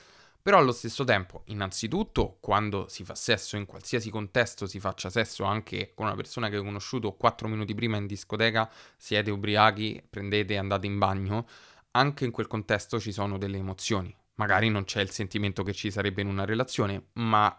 Però 0.43 0.59
allo 0.59 0.73
stesso 0.73 1.05
tempo, 1.05 1.43
innanzitutto, 1.47 2.39
quando 2.41 2.87
si 2.89 3.05
fa 3.05 3.15
sesso 3.15 3.57
in 3.57 3.67
qualsiasi 3.67 4.09
contesto, 4.11 4.67
si 4.67 4.81
faccia 4.81 5.11
sesso 5.11 5.45
anche 5.45 5.93
con 5.95 6.07
una 6.07 6.15
persona 6.15 6.49
che 6.49 6.57
hai 6.57 6.63
conosciuto 6.63 7.13
4 7.13 7.47
minuti 7.47 7.75
prima 7.75 7.99
in 7.99 8.07
discoteca, 8.07 8.71
siete 8.97 9.31
ubriachi, 9.31 10.03
prendete 10.09 10.55
e 10.55 10.57
andate 10.57 10.87
in 10.87 10.97
bagno, 10.99 11.47
anche 11.93 12.25
in 12.25 12.31
quel 12.31 12.47
contesto 12.47 12.99
ci 12.99 13.13
sono 13.13 13.37
delle 13.37 13.59
emozioni. 13.59 14.15
Magari 14.37 14.71
non 14.71 14.85
c'è 14.85 15.03
il 15.03 15.11
sentimento 15.11 15.63
che 15.63 15.75
ci 15.75 15.91
sarebbe 15.91 16.23
in 16.23 16.29
una 16.29 16.47
relazione, 16.47 17.09
ma 17.15 17.55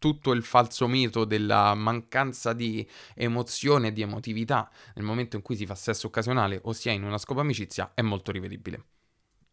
tutto 0.00 0.32
il 0.32 0.42
falso 0.42 0.88
mito 0.88 1.26
della 1.26 1.74
mancanza 1.74 2.54
di 2.54 2.88
emozione 3.14 3.88
e 3.88 3.92
di 3.92 4.00
emotività 4.00 4.70
nel 4.94 5.04
momento 5.04 5.36
in 5.36 5.42
cui 5.42 5.56
si 5.56 5.66
fa 5.66 5.74
sesso 5.74 6.06
occasionale 6.06 6.58
o 6.64 6.72
si 6.72 6.88
è 6.88 6.92
in 6.92 7.04
una 7.04 7.18
scopa 7.18 7.42
amicizia 7.42 7.92
è 7.94 8.00
molto 8.00 8.32
rivedibile. 8.32 8.84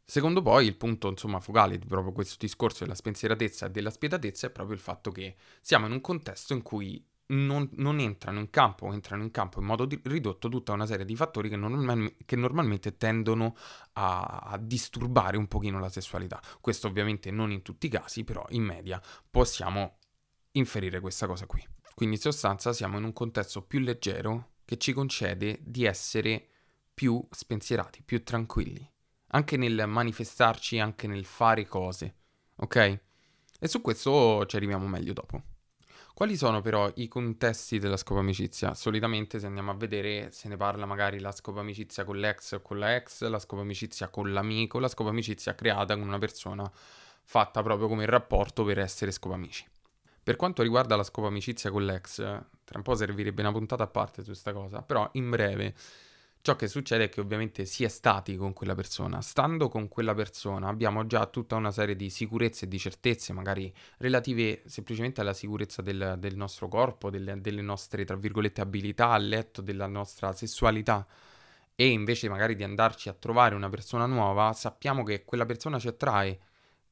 Secondo 0.05 0.41
poi 0.41 0.65
il 0.65 0.77
punto 0.77 1.09
insomma 1.09 1.41
focale 1.41 1.77
di 1.77 1.85
proprio 1.85 2.13
questo 2.13 2.37
discorso 2.39 2.85
della 2.85 2.95
spensieratezza 2.95 3.65
e 3.65 3.71
della 3.71 3.89
spietatezza 3.89 4.47
è 4.47 4.49
proprio 4.49 4.75
il 4.75 4.81
fatto 4.81 5.11
che 5.11 5.35
siamo 5.59 5.85
in 5.85 5.91
un 5.91 5.99
contesto 5.99 6.53
in 6.53 6.61
cui 6.61 7.05
non, 7.27 7.67
non 7.73 7.99
entrano 7.99 8.39
in 8.39 8.49
campo 8.49 8.93
entrano 8.93 9.23
in 9.23 9.31
campo 9.31 9.59
in 9.59 9.65
modo 9.65 9.83
di, 9.83 9.99
ridotto 10.05 10.47
tutta 10.47 10.71
una 10.71 10.85
serie 10.85 11.03
di 11.03 11.17
fattori 11.17 11.49
che, 11.49 11.57
normal, 11.57 12.15
che 12.25 12.37
normalmente 12.37 12.95
tendono 12.95 13.57
a, 13.93 14.43
a, 14.45 14.57
disturbare 14.57 15.35
un 15.35 15.49
pochino 15.49 15.77
la 15.81 15.89
sessualità. 15.89 16.41
Questo 16.61 16.87
ovviamente 16.87 17.31
non 17.31 17.51
in 17.51 17.63
tutti 17.63 17.87
i 17.87 17.89
casi, 17.89 18.23
però 18.23 18.45
in 18.51 18.63
media 18.63 19.01
possiamo 19.29 19.97
inferire 20.57 20.99
questa 20.99 21.27
cosa 21.27 21.45
qui. 21.45 21.65
Quindi 21.95 22.15
in 22.15 22.21
sostanza 22.21 22.73
siamo 22.73 22.97
in 22.97 23.03
un 23.03 23.13
contesto 23.13 23.61
più 23.61 23.79
leggero 23.79 24.51
che 24.65 24.77
ci 24.77 24.93
concede 24.93 25.59
di 25.63 25.85
essere 25.85 26.47
più 26.93 27.25
spensierati, 27.31 28.01
più 28.03 28.23
tranquilli, 28.23 28.87
anche 29.29 29.57
nel 29.57 29.85
manifestarci, 29.87 30.79
anche 30.79 31.07
nel 31.07 31.25
fare 31.25 31.65
cose, 31.65 32.15
ok? 32.57 32.99
E 33.59 33.67
su 33.67 33.81
questo 33.81 34.45
ci 34.45 34.55
arriviamo 34.55 34.87
meglio 34.87 35.13
dopo. 35.13 35.41
Quali 36.13 36.35
sono 36.35 36.61
però 36.61 36.91
i 36.95 37.07
contesti 37.07 37.77
della 37.77 37.95
scopa 37.97 38.21
amicizia? 38.21 38.73
Solitamente 38.73 39.39
se 39.39 39.45
andiamo 39.45 39.69
a 39.69 39.75
vedere 39.75 40.31
se 40.31 40.47
ne 40.47 40.57
parla 40.57 40.87
magari 40.87 41.19
la 41.19 41.31
scopa 41.31 41.59
amicizia 41.59 42.03
con 42.03 42.17
l'ex 42.17 42.53
o 42.53 42.61
con 42.61 42.79
la 42.79 42.95
ex, 42.95 43.23
la 43.27 43.37
scopa 43.37 43.61
amicizia 43.61 44.09
con 44.09 44.33
l'amico, 44.33 44.79
la 44.79 44.87
scopa 44.87 45.11
amicizia 45.11 45.53
creata 45.53 45.95
con 45.95 46.07
una 46.07 46.17
persona 46.17 46.67
fatta 47.23 47.61
proprio 47.61 47.87
come 47.87 48.07
rapporto 48.07 48.63
per 48.63 48.79
essere 48.79 49.11
scopa 49.11 49.35
amici. 49.35 49.63
Per 50.27 50.35
quanto 50.35 50.61
riguarda 50.61 50.97
la 50.97 51.05
scopa 51.05 51.27
amicizia 51.27 51.71
con 51.71 51.85
l'ex, 51.85 52.15
tra 52.15 52.75
un 52.75 52.81
po' 52.81 52.95
servirebbe 52.95 53.39
una 53.39 53.53
puntata 53.53 53.83
a 53.83 53.87
parte 53.87 54.23
su 54.23 54.31
questa 54.31 54.51
cosa, 54.51 54.81
però 54.81 55.09
in 55.13 55.29
breve 55.29 55.73
ciò 56.41 56.57
che 56.57 56.67
succede 56.67 57.05
è 57.05 57.09
che 57.09 57.21
ovviamente 57.21 57.63
si 57.63 57.85
è 57.85 57.87
stati 57.87 58.35
con 58.35 58.51
quella 58.51 58.75
persona. 58.75 59.21
Stando 59.21 59.69
con 59.69 59.87
quella 59.87 60.13
persona 60.13 60.67
abbiamo 60.67 61.07
già 61.07 61.27
tutta 61.27 61.55
una 61.55 61.71
serie 61.71 61.95
di 61.95 62.09
sicurezze 62.09 62.65
e 62.65 62.67
di 62.67 62.77
certezze, 62.77 63.31
magari 63.31 63.73
relative 63.99 64.63
semplicemente 64.65 65.21
alla 65.21 65.31
sicurezza 65.31 65.81
del, 65.81 66.17
del 66.19 66.35
nostro 66.35 66.67
corpo, 66.67 67.09
delle, 67.09 67.39
delle 67.39 67.61
nostre, 67.61 68.03
tra 68.03 68.17
virgolette, 68.17 68.59
abilità 68.59 69.11
a 69.11 69.17
letto, 69.17 69.61
della 69.61 69.87
nostra 69.87 70.33
sessualità. 70.33 71.07
E 71.73 71.87
invece 71.87 72.27
magari 72.27 72.57
di 72.57 72.65
andarci 72.65 73.07
a 73.07 73.13
trovare 73.13 73.55
una 73.55 73.69
persona 73.69 74.05
nuova, 74.05 74.51
sappiamo 74.51 75.03
che 75.03 75.23
quella 75.23 75.45
persona 75.45 75.79
ci 75.79 75.87
attrae, 75.87 76.37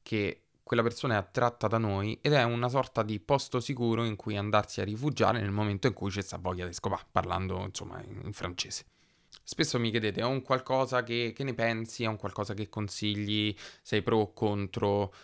che 0.00 0.45
quella 0.66 0.82
persona 0.82 1.14
è 1.14 1.18
attratta 1.18 1.68
da 1.68 1.78
noi 1.78 2.18
ed 2.20 2.32
è 2.32 2.42
una 2.42 2.68
sorta 2.68 3.04
di 3.04 3.20
posto 3.20 3.60
sicuro 3.60 4.02
in 4.02 4.16
cui 4.16 4.36
andarsi 4.36 4.80
a 4.80 4.84
rifugiare 4.84 5.38
nel 5.38 5.52
momento 5.52 5.86
in 5.86 5.92
cui 5.92 6.10
c'è 6.10 6.22
sta 6.22 6.38
voglia 6.38 6.66
di 6.66 6.72
scopare, 6.72 7.04
parlando 7.12 7.62
insomma 7.62 8.02
in, 8.02 8.32
francese. 8.32 8.84
Spesso 9.44 9.78
mi 9.78 9.92
chiedete, 9.92 10.22
è 10.22 10.24
un 10.24 10.42
qualcosa 10.42 11.04
che, 11.04 11.32
che 11.32 11.44
ne 11.44 11.54
pensi, 11.54 12.02
è 12.02 12.08
un 12.08 12.16
qualcosa 12.16 12.52
che 12.52 12.68
consigli, 12.68 13.54
sei 13.80 14.02
pro 14.02 14.16
o 14.16 14.32
contro? 14.32 15.14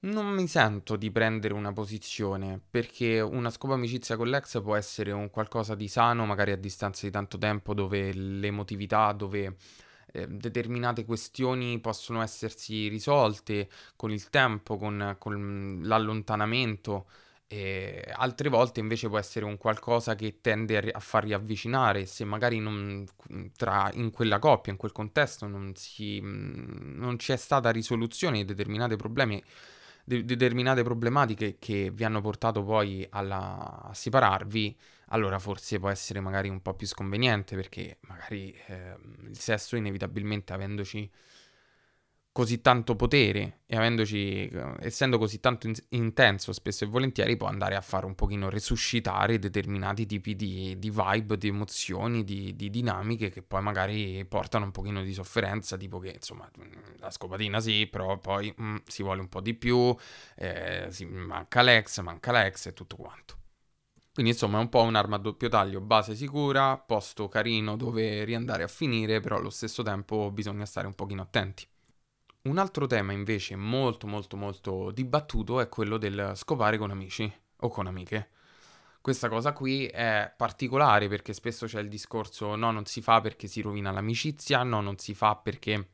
Non 0.00 0.26
mi 0.34 0.48
sento 0.48 0.96
di 0.96 1.12
prendere 1.12 1.54
una 1.54 1.72
posizione, 1.72 2.60
perché 2.68 3.20
una 3.20 3.50
scopa 3.50 3.74
amicizia 3.74 4.16
con 4.16 4.26
l'ex 4.26 4.60
può 4.60 4.74
essere 4.74 5.12
un 5.12 5.30
qualcosa 5.30 5.76
di 5.76 5.86
sano, 5.86 6.26
magari 6.26 6.50
a 6.50 6.56
distanza 6.56 7.06
di 7.06 7.12
tanto 7.12 7.38
tempo, 7.38 7.74
dove 7.74 8.12
l'emotività, 8.12 9.12
dove 9.12 9.54
eh, 10.14 10.28
determinate 10.28 11.04
questioni 11.04 11.80
possono 11.80 12.22
essersi 12.22 12.86
risolte 12.86 13.68
con 13.96 14.12
il 14.12 14.30
tempo, 14.30 14.76
con, 14.76 15.16
con 15.18 15.80
l'allontanamento. 15.82 17.06
E 17.48 18.04
altre 18.14 18.48
volte 18.48 18.80
invece 18.80 19.08
può 19.08 19.18
essere 19.18 19.44
un 19.44 19.58
qualcosa 19.58 20.14
che 20.14 20.40
tende 20.40 20.78
a, 20.78 20.82
a 20.92 21.00
far 21.00 21.24
riavvicinare, 21.24 22.06
se 22.06 22.24
magari 22.24 22.58
non, 22.60 23.04
tra, 23.56 23.90
in 23.94 24.10
quella 24.12 24.38
coppia, 24.38 24.72
in 24.72 24.78
quel 24.78 24.92
contesto, 24.92 25.46
non, 25.48 25.74
si, 25.74 26.20
non 26.22 27.16
c'è 27.16 27.36
stata 27.36 27.70
risoluzione 27.70 28.38
di 28.38 28.44
determinati 28.44 28.96
problemi, 28.96 29.42
de- 30.04 30.24
determinate 30.24 30.82
problematiche 30.82 31.56
che 31.58 31.90
vi 31.92 32.04
hanno 32.04 32.20
portato 32.20 32.62
poi 32.62 33.06
alla, 33.10 33.82
a 33.84 33.94
separarvi, 33.94 34.76
allora 35.08 35.38
forse 35.38 35.78
può 35.78 35.88
essere 35.88 36.20
magari 36.20 36.48
un 36.48 36.60
po' 36.60 36.74
più 36.74 36.86
sconveniente 36.86 37.56
perché 37.56 37.98
magari 38.02 38.54
eh, 38.66 38.96
il 39.28 39.38
sesso 39.38 39.76
inevitabilmente 39.76 40.52
avendoci 40.52 41.10
così 42.34 42.60
tanto 42.60 42.96
potere 42.96 43.60
e 43.64 43.76
avendoci, 43.76 44.50
essendo 44.80 45.18
così 45.18 45.38
tanto 45.38 45.68
in- 45.68 45.74
intenso 45.90 46.52
spesso 46.52 46.82
e 46.82 46.88
volentieri 46.88 47.36
può 47.36 47.46
andare 47.46 47.76
a 47.76 47.80
fare 47.80 48.06
un 48.06 48.16
pochino 48.16 48.48
resuscitare 48.50 49.38
determinati 49.38 50.04
tipi 50.04 50.34
di, 50.34 50.76
di 50.80 50.90
vibe, 50.90 51.38
di 51.38 51.46
emozioni, 51.46 52.24
di, 52.24 52.56
di, 52.56 52.70
dinamiche 52.70 53.30
che 53.30 53.42
poi 53.42 53.62
magari 53.62 54.24
portano 54.24 54.64
un 54.64 54.72
pochino 54.72 55.04
di 55.04 55.12
sofferenza, 55.12 55.76
tipo 55.76 56.00
che 56.00 56.10
insomma 56.16 56.50
la 56.98 57.08
scopatina 57.12 57.60
sì, 57.60 57.86
però 57.86 58.18
poi 58.18 58.52
mm, 58.60 58.78
si 58.84 59.04
vuole 59.04 59.20
un 59.20 59.28
po' 59.28 59.40
di 59.40 59.54
più, 59.54 59.94
eh, 60.34 60.88
si, 60.90 61.04
manca 61.04 61.62
l'ex, 61.62 62.00
manca 62.00 62.32
l'ex 62.32 62.66
e 62.66 62.72
tutto 62.72 62.96
quanto. 62.96 63.36
Quindi 64.12 64.32
insomma 64.32 64.58
è 64.58 64.60
un 64.60 64.68
po' 64.70 64.82
un'arma 64.82 65.14
a 65.14 65.18
doppio 65.20 65.48
taglio, 65.48 65.80
base 65.80 66.16
sicura, 66.16 66.76
posto 66.78 67.28
carino 67.28 67.76
dove 67.76 68.24
riandare 68.24 68.64
a 68.64 68.68
finire, 68.68 69.20
però 69.20 69.36
allo 69.36 69.50
stesso 69.50 69.84
tempo 69.84 70.32
bisogna 70.32 70.66
stare 70.66 70.88
un 70.88 70.94
pochino 70.94 71.22
attenti. 71.22 71.64
Un 72.46 72.58
altro 72.58 72.86
tema 72.86 73.12
invece 73.12 73.56
molto 73.56 74.06
molto 74.06 74.36
molto 74.36 74.90
dibattuto 74.90 75.60
è 75.60 75.68
quello 75.70 75.96
del 75.96 76.32
scopare 76.34 76.76
con 76.76 76.90
amici 76.90 77.32
o 77.60 77.68
con 77.68 77.86
amiche. 77.86 78.28
Questa 79.00 79.30
cosa 79.30 79.54
qui 79.54 79.86
è 79.86 80.30
particolare 80.36 81.08
perché 81.08 81.32
spesso 81.32 81.64
c'è 81.64 81.80
il 81.80 81.88
discorso 81.88 82.54
no, 82.54 82.70
non 82.70 82.84
si 82.84 83.00
fa 83.00 83.22
perché 83.22 83.46
si 83.46 83.62
rovina 83.62 83.90
l'amicizia, 83.92 84.62
no, 84.62 84.82
non 84.82 84.98
si 84.98 85.14
fa 85.14 85.36
perché 85.36 85.88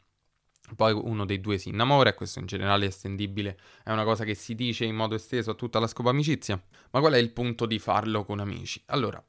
poi 0.75 0.92
uno 0.92 1.25
dei 1.25 1.40
due 1.40 1.57
si 1.57 1.69
innamora 1.69 2.11
e 2.11 2.14
questo 2.14 2.40
in 2.40 2.47
generale 2.47 2.87
è 2.87 2.88
estendibile, 2.88 3.57
è 3.85 3.92
una 3.92 4.04
cosa 4.04 4.25
che 4.25 4.35
si 4.35 4.57
dice 4.57 4.85
in 4.85 4.97
modo 4.97 5.14
esteso 5.14 5.52
a 5.52 5.54
tutta 5.54 5.78
la 5.78 5.87
scopa 5.87 6.11
amicizia. 6.11 6.61
Ma 6.90 6.99
qual 6.99 7.12
è 7.12 7.19
il 7.19 7.30
punto 7.30 7.64
di 7.64 7.78
farlo 7.78 8.25
con 8.25 8.40
amici? 8.40 8.83
Allora, 8.87 9.25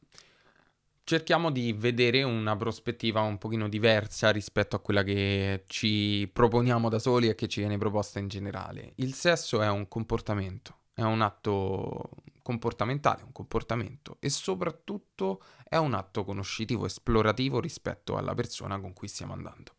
cerchiamo 1.03 1.51
di 1.51 1.73
vedere 1.73 2.23
una 2.23 2.55
prospettiva 2.55 3.21
un 3.21 3.37
pochino 3.37 3.67
diversa 3.67 4.29
rispetto 4.29 4.75
a 4.75 4.79
quella 4.79 5.03
che 5.03 5.63
ci 5.67 6.29
proponiamo 6.31 6.89
da 6.89 6.99
soli 6.99 7.29
e 7.29 7.35
che 7.35 7.47
ci 7.47 7.59
viene 7.59 7.77
proposta 7.77 8.19
in 8.19 8.27
generale. 8.27 8.93
Il 8.95 9.13
sesso 9.13 9.61
è 9.61 9.69
un 9.69 9.87
comportamento, 9.87 10.77
è 10.93 11.03
un 11.03 11.21
atto 11.21 12.09
comportamentale, 12.41 13.23
un 13.23 13.31
comportamento 13.31 14.17
e 14.19 14.29
soprattutto 14.29 15.41
è 15.63 15.77
un 15.77 15.93
atto 15.93 16.23
conoscitivo, 16.23 16.85
esplorativo 16.85 17.59
rispetto 17.59 18.17
alla 18.17 18.33
persona 18.33 18.79
con 18.79 18.93
cui 18.93 19.07
stiamo 19.07 19.33
andando. 19.33 19.75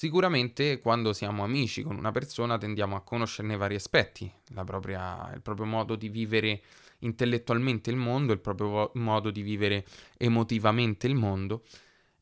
Sicuramente 0.00 0.80
quando 0.80 1.12
siamo 1.12 1.44
amici 1.44 1.82
con 1.82 1.94
una 1.94 2.10
persona 2.10 2.56
tendiamo 2.56 2.96
a 2.96 3.02
conoscerne 3.02 3.58
vari 3.58 3.74
aspetti, 3.74 4.32
propria, 4.64 5.30
il 5.34 5.42
proprio 5.42 5.66
modo 5.66 5.94
di 5.94 6.08
vivere 6.08 6.62
intellettualmente 7.00 7.90
il 7.90 7.96
mondo, 7.96 8.32
il 8.32 8.40
proprio 8.40 8.92
modo 8.94 9.30
di 9.30 9.42
vivere 9.42 9.84
emotivamente 10.16 11.06
il 11.06 11.16
mondo 11.16 11.64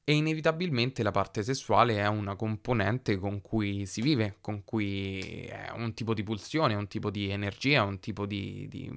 e 0.03 0.13
inevitabilmente 0.13 1.05
la 1.05 1.13
parte 1.13 1.45
sessuale 1.45 1.99
è 1.99 2.09
una 2.09 2.35
componente 2.35 3.17
con 3.17 3.41
cui 3.41 3.87
si 3.87 4.03
vive, 4.03 4.39
con 4.41 4.65
cui 4.65 5.47
è 5.47 5.71
un 5.77 5.95
tipo 5.95 6.15
di 6.15 6.25
pulsione, 6.25 6.75
un 6.75 6.89
tipo 6.89 7.11
di 7.11 7.31
energia, 7.31 7.85
un 7.85 8.01
tipo 8.01 8.27
di, 8.27 8.67
di, 8.69 8.91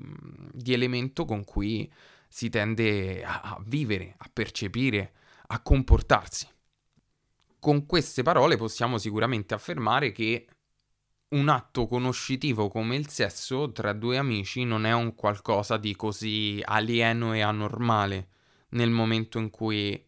di 0.53 0.73
elemento 0.73 1.25
con 1.25 1.43
cui 1.43 1.87
si 2.27 2.49
tende 2.49 3.23
a, 3.23 3.41
a 3.41 3.61
vivere, 3.63 4.15
a 4.17 4.27
percepire, 4.33 5.11
a 5.49 5.61
comportarsi 5.61 6.47
con 7.61 7.85
queste 7.85 8.23
parole 8.23 8.57
possiamo 8.57 8.97
sicuramente 8.97 9.53
affermare 9.53 10.11
che 10.11 10.47
un 11.29 11.47
atto 11.47 11.85
conoscitivo 11.85 12.69
come 12.69 12.95
il 12.95 13.07
sesso 13.07 13.71
tra 13.71 13.93
due 13.93 14.17
amici 14.17 14.63
non 14.63 14.83
è 14.83 14.93
un 14.93 15.13
qualcosa 15.13 15.77
di 15.77 15.95
così 15.95 16.59
alieno 16.65 17.35
e 17.35 17.41
anormale 17.41 18.29
nel 18.69 18.89
momento 18.89 19.37
in 19.37 19.51
cui, 19.51 20.03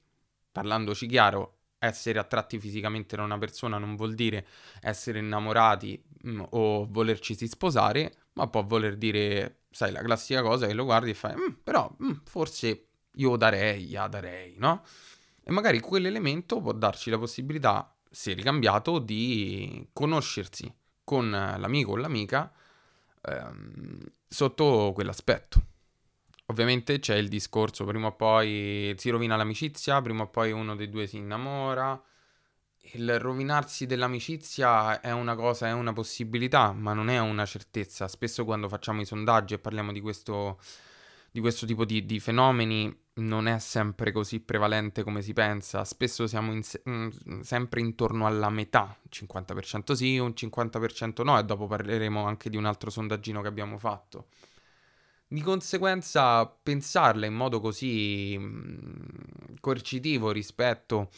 parlandoci 0.51 1.05
chiaro, 1.05 1.57
essere 1.77 2.17
attratti 2.17 2.57
fisicamente 2.59 3.15
da 3.15 3.21
una 3.21 3.37
persona 3.37 3.77
non 3.77 3.95
vuol 3.95 4.15
dire 4.15 4.47
essere 4.81 5.19
innamorati 5.19 6.01
mh, 6.23 6.31
mm, 6.31 6.41
o 6.49 6.87
volerci 6.89 7.35
sposare, 7.47 8.15
ma 8.33 8.47
può 8.47 8.63
voler 8.63 8.97
dire, 8.97 9.65
sai, 9.69 9.91
la 9.91 10.01
classica 10.01 10.41
cosa 10.41 10.65
che 10.65 10.73
lo 10.73 10.85
guardi 10.85 11.11
e 11.11 11.13
fai, 11.13 11.35
mm, 11.35 11.51
però 11.63 11.93
mh, 11.99 12.07
mm, 12.07 12.11
forse 12.23 12.87
io 13.11 13.35
darei, 13.35 13.85
ya 13.85 14.07
darei, 14.07 14.55
no? 14.57 14.83
E 15.43 15.51
magari 15.51 15.79
quell'elemento 15.79 16.61
può 16.61 16.71
darci 16.71 17.09
la 17.09 17.17
possibilità, 17.17 17.93
se 18.09 18.33
ricambiato, 18.33 18.99
di 18.99 19.87
conoscersi 19.91 20.73
con 21.03 21.29
l'amico 21.29 21.91
o 21.91 21.95
l'amica 21.97 22.51
ehm, 23.21 23.99
sotto 24.27 24.91
quell'aspetto. 24.93 25.61
Ovviamente 26.47 26.99
c'è 26.99 27.15
il 27.15 27.29
discorso, 27.29 27.85
prima 27.85 28.07
o 28.07 28.15
poi 28.15 28.93
si 28.97 29.09
rovina 29.09 29.35
l'amicizia, 29.35 30.01
prima 30.01 30.23
o 30.23 30.27
poi 30.29 30.51
uno 30.51 30.75
dei 30.75 30.89
due 30.89 31.07
si 31.07 31.17
innamora. 31.17 32.01
Il 32.95 33.17
rovinarsi 33.17 33.85
dell'amicizia 33.85 34.99
è 34.99 35.11
una 35.11 35.35
cosa, 35.35 35.67
è 35.67 35.71
una 35.71 35.93
possibilità, 35.93 36.73
ma 36.73 36.93
non 36.93 37.09
è 37.09 37.17
una 37.19 37.45
certezza. 37.45 38.07
Spesso 38.09 38.43
quando 38.43 38.67
facciamo 38.67 39.01
i 39.01 39.05
sondaggi 39.05 39.53
e 39.53 39.59
parliamo 39.59 39.93
di 39.93 40.01
questo, 40.01 40.59
di 41.31 41.39
questo 41.39 41.65
tipo 41.65 41.85
di, 41.85 42.05
di 42.05 42.19
fenomeni, 42.19 42.93
non 43.15 43.47
è 43.47 43.59
sempre 43.59 44.11
così 44.11 44.39
prevalente 44.39 45.03
come 45.03 45.21
si 45.21 45.33
pensa, 45.33 45.83
spesso 45.85 46.25
siamo 46.27 46.51
in 46.51 46.63
se- 46.63 46.81
mh, 46.83 47.09
mm, 47.29 47.39
sempre 47.41 47.81
intorno 47.81 48.25
alla 48.25 48.49
metà, 48.49 48.97
50% 49.09 49.93
sì, 49.95 50.17
un 50.17 50.33
50% 50.35 51.23
no, 51.23 51.37
e 51.37 51.43
dopo 51.43 51.67
parleremo 51.67 52.25
anche 52.25 52.49
di 52.49 52.57
un 52.57 52.65
altro 52.65 52.89
sondaggino 52.89 53.41
che 53.41 53.47
abbiamo 53.47 53.77
fatto. 53.77 54.27
Di 55.27 55.41
conseguenza, 55.41 56.45
pensarla 56.45 57.25
in 57.25 57.33
modo 57.33 57.59
così 57.59 58.37
mh, 58.37 58.43
mm, 58.43 59.55
coercitivo 59.59 60.31
rispetto 60.31 61.09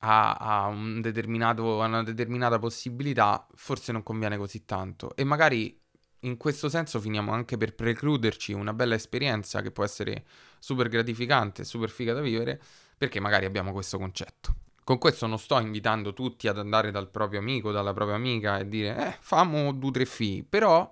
a, 0.00 0.34
a, 0.34 0.66
un 0.66 1.00
a 1.02 1.86
una 1.86 2.02
determinata 2.02 2.58
possibilità, 2.58 3.46
forse 3.54 3.92
non 3.92 4.02
conviene 4.02 4.36
così 4.36 4.64
tanto. 4.64 5.14
E 5.16 5.24
magari 5.24 5.76
in 6.20 6.36
questo 6.36 6.68
senso 6.68 7.00
finiamo 7.00 7.32
anche 7.32 7.56
per 7.56 7.74
precluderci 7.74 8.52
una 8.52 8.72
bella 8.72 8.94
esperienza 8.94 9.60
che 9.62 9.70
può 9.70 9.84
essere 9.84 10.24
super 10.58 10.88
gratificante, 10.88 11.64
super 11.64 11.90
figa 11.90 12.12
da 12.12 12.20
vivere, 12.20 12.60
perché 12.96 13.20
magari 13.20 13.44
abbiamo 13.44 13.72
questo 13.72 13.98
concetto. 13.98 14.54
Con 14.82 14.98
questo 14.98 15.26
non 15.26 15.38
sto 15.38 15.58
invitando 15.60 16.14
tutti 16.14 16.48
ad 16.48 16.58
andare 16.58 16.90
dal 16.90 17.10
proprio 17.10 17.40
amico, 17.40 17.70
dalla 17.70 17.92
propria 17.92 18.16
amica 18.16 18.58
e 18.58 18.68
dire, 18.68 18.96
eh, 19.06 19.16
famo 19.20 19.72
due 19.72 19.90
tre 19.90 20.06
figli, 20.06 20.44
però 20.44 20.90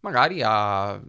magari 0.00 0.42
a 0.42 1.00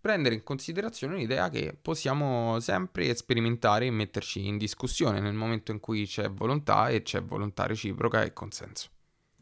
prendere 0.00 0.34
in 0.34 0.42
considerazione 0.42 1.16
l'idea 1.16 1.48
che 1.48 1.76
possiamo 1.80 2.58
sempre 2.60 3.14
sperimentare 3.14 3.86
e 3.86 3.90
metterci 3.90 4.46
in 4.46 4.58
discussione 4.58 5.20
nel 5.20 5.34
momento 5.34 5.72
in 5.72 5.78
cui 5.78 6.06
c'è 6.06 6.30
volontà 6.30 6.88
e 6.88 7.02
c'è 7.02 7.22
volontà 7.22 7.66
reciproca 7.66 8.22
e 8.22 8.32
consenso. 8.32 8.88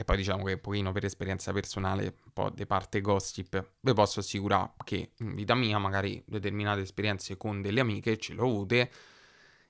E 0.01 0.05
poi 0.05 0.15
diciamo 0.15 0.45
che 0.45 0.53
un 0.53 0.61
pochino 0.61 0.93
per 0.93 1.03
esperienza 1.03 1.51
personale, 1.51 2.15
un 2.23 2.31
po' 2.31 2.49
di 2.51 2.65
parte 2.65 3.01
gossip, 3.01 3.71
vi 3.81 3.93
posso 3.93 4.21
assicurare 4.21 4.71
che 4.85 5.11
in 5.17 5.35
vita 5.35 5.55
mia 5.55 5.77
magari 5.77 6.23
determinate 6.25 6.79
esperienze 6.79 7.35
con 7.35 7.61
delle 7.61 7.81
amiche 7.81 8.15
ce 8.15 8.31
l'ho 8.31 8.45
avute, 8.45 8.89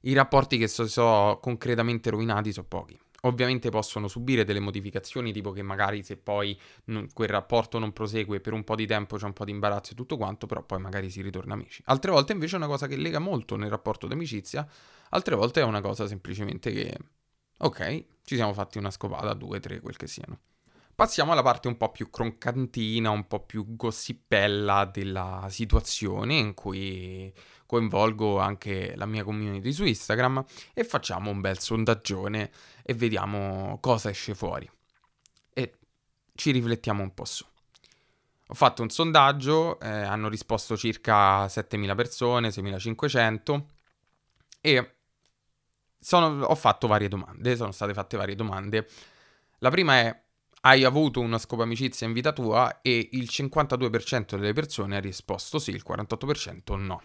i 0.01 0.13
rapporti 0.13 0.59
che 0.59 0.67
si 0.67 0.75
so, 0.75 0.87
so 0.87 1.39
concretamente 1.41 2.11
rovinati 2.11 2.51
sono 2.53 2.67
pochi. 2.67 2.99
Ovviamente 3.21 3.71
possono 3.71 4.07
subire 4.07 4.43
delle 4.43 4.59
modificazioni, 4.59 5.33
tipo 5.33 5.51
che 5.51 5.63
magari 5.63 6.03
se 6.03 6.15
poi 6.15 6.55
non, 6.85 7.07
quel 7.11 7.29
rapporto 7.29 7.79
non 7.79 7.91
prosegue 7.91 8.39
per 8.39 8.53
un 8.53 8.63
po' 8.63 8.75
di 8.75 8.85
tempo 8.85 9.17
c'è 9.17 9.25
un 9.25 9.33
po' 9.33 9.45
di 9.45 9.51
imbarazzo 9.51 9.93
e 9.93 9.95
tutto 9.95 10.15
quanto, 10.15 10.45
però 10.45 10.61
poi 10.61 10.79
magari 10.79 11.09
si 11.09 11.23
ritorna 11.23 11.55
amici. 11.55 11.81
Altre 11.85 12.11
volte 12.11 12.33
invece 12.33 12.53
è 12.53 12.57
una 12.59 12.67
cosa 12.67 12.85
che 12.85 12.97
lega 12.97 13.17
molto 13.17 13.55
nel 13.55 13.71
rapporto 13.71 14.05
d'amicizia, 14.05 14.69
altre 15.09 15.35
volte 15.35 15.61
è 15.61 15.63
una 15.63 15.81
cosa 15.81 16.05
semplicemente 16.05 16.71
che 16.71 16.95
Ok, 17.61 18.05
ci 18.23 18.35
siamo 18.35 18.53
fatti 18.53 18.77
una 18.77 18.89
scopata, 18.89 19.33
due, 19.33 19.59
tre, 19.59 19.81
quel 19.81 19.97
che 19.97 20.07
siano. 20.07 20.39
Passiamo 20.95 21.33
alla 21.33 21.41
parte 21.41 21.67
un 21.67 21.75
po' 21.77 21.91
più 21.91 22.09
croccantina, 22.09 23.09
un 23.09 23.27
po' 23.27 23.41
più 23.45 23.75
gossipella 23.75 24.85
della 24.85 25.47
situazione 25.49 26.35
in 26.35 26.53
cui 26.53 27.33
coinvolgo 27.65 28.39
anche 28.39 28.95
la 28.95 29.05
mia 29.05 29.23
community 29.23 29.71
su 29.73 29.85
Instagram 29.85 30.43
e 30.73 30.83
facciamo 30.83 31.31
un 31.31 31.41
bel 31.41 31.59
sondaggione 31.59 32.51
e 32.83 32.93
vediamo 32.93 33.77
cosa 33.81 34.09
esce 34.09 34.35
fuori. 34.35 34.69
E 35.53 35.77
ci 36.35 36.51
riflettiamo 36.51 37.03
un 37.03 37.13
po' 37.13 37.25
su. 37.25 37.45
Ho 38.47 38.53
fatto 38.53 38.81
un 38.81 38.89
sondaggio, 38.89 39.79
eh, 39.81 39.87
hanno 39.87 40.29
risposto 40.29 40.77
circa 40.77 41.45
7.000 41.45 41.95
persone, 41.95 42.49
6.500 42.49 43.63
e 44.61 44.98
sono, 45.99 46.43
ho 46.43 46.55
fatto 46.55 46.87
varie 46.87 47.07
domande, 47.07 47.55
sono 47.55 47.71
state 47.71 47.93
fatte 47.93 48.17
varie 48.17 48.35
domande. 48.35 48.87
La 49.59 49.69
prima 49.69 49.95
è, 49.99 50.23
hai 50.61 50.83
avuto 50.83 51.19
una 51.19 51.37
scopa 51.37 51.63
amicizia 51.63 52.07
in 52.07 52.13
vita 52.13 52.31
tua? 52.31 52.81
E 52.81 53.09
il 53.11 53.27
52% 53.29 54.35
delle 54.37 54.53
persone 54.53 54.95
ha 54.95 54.99
risposto 54.99 55.59
sì, 55.59 55.71
il 55.71 55.83
48% 55.87 56.75
no. 56.77 57.01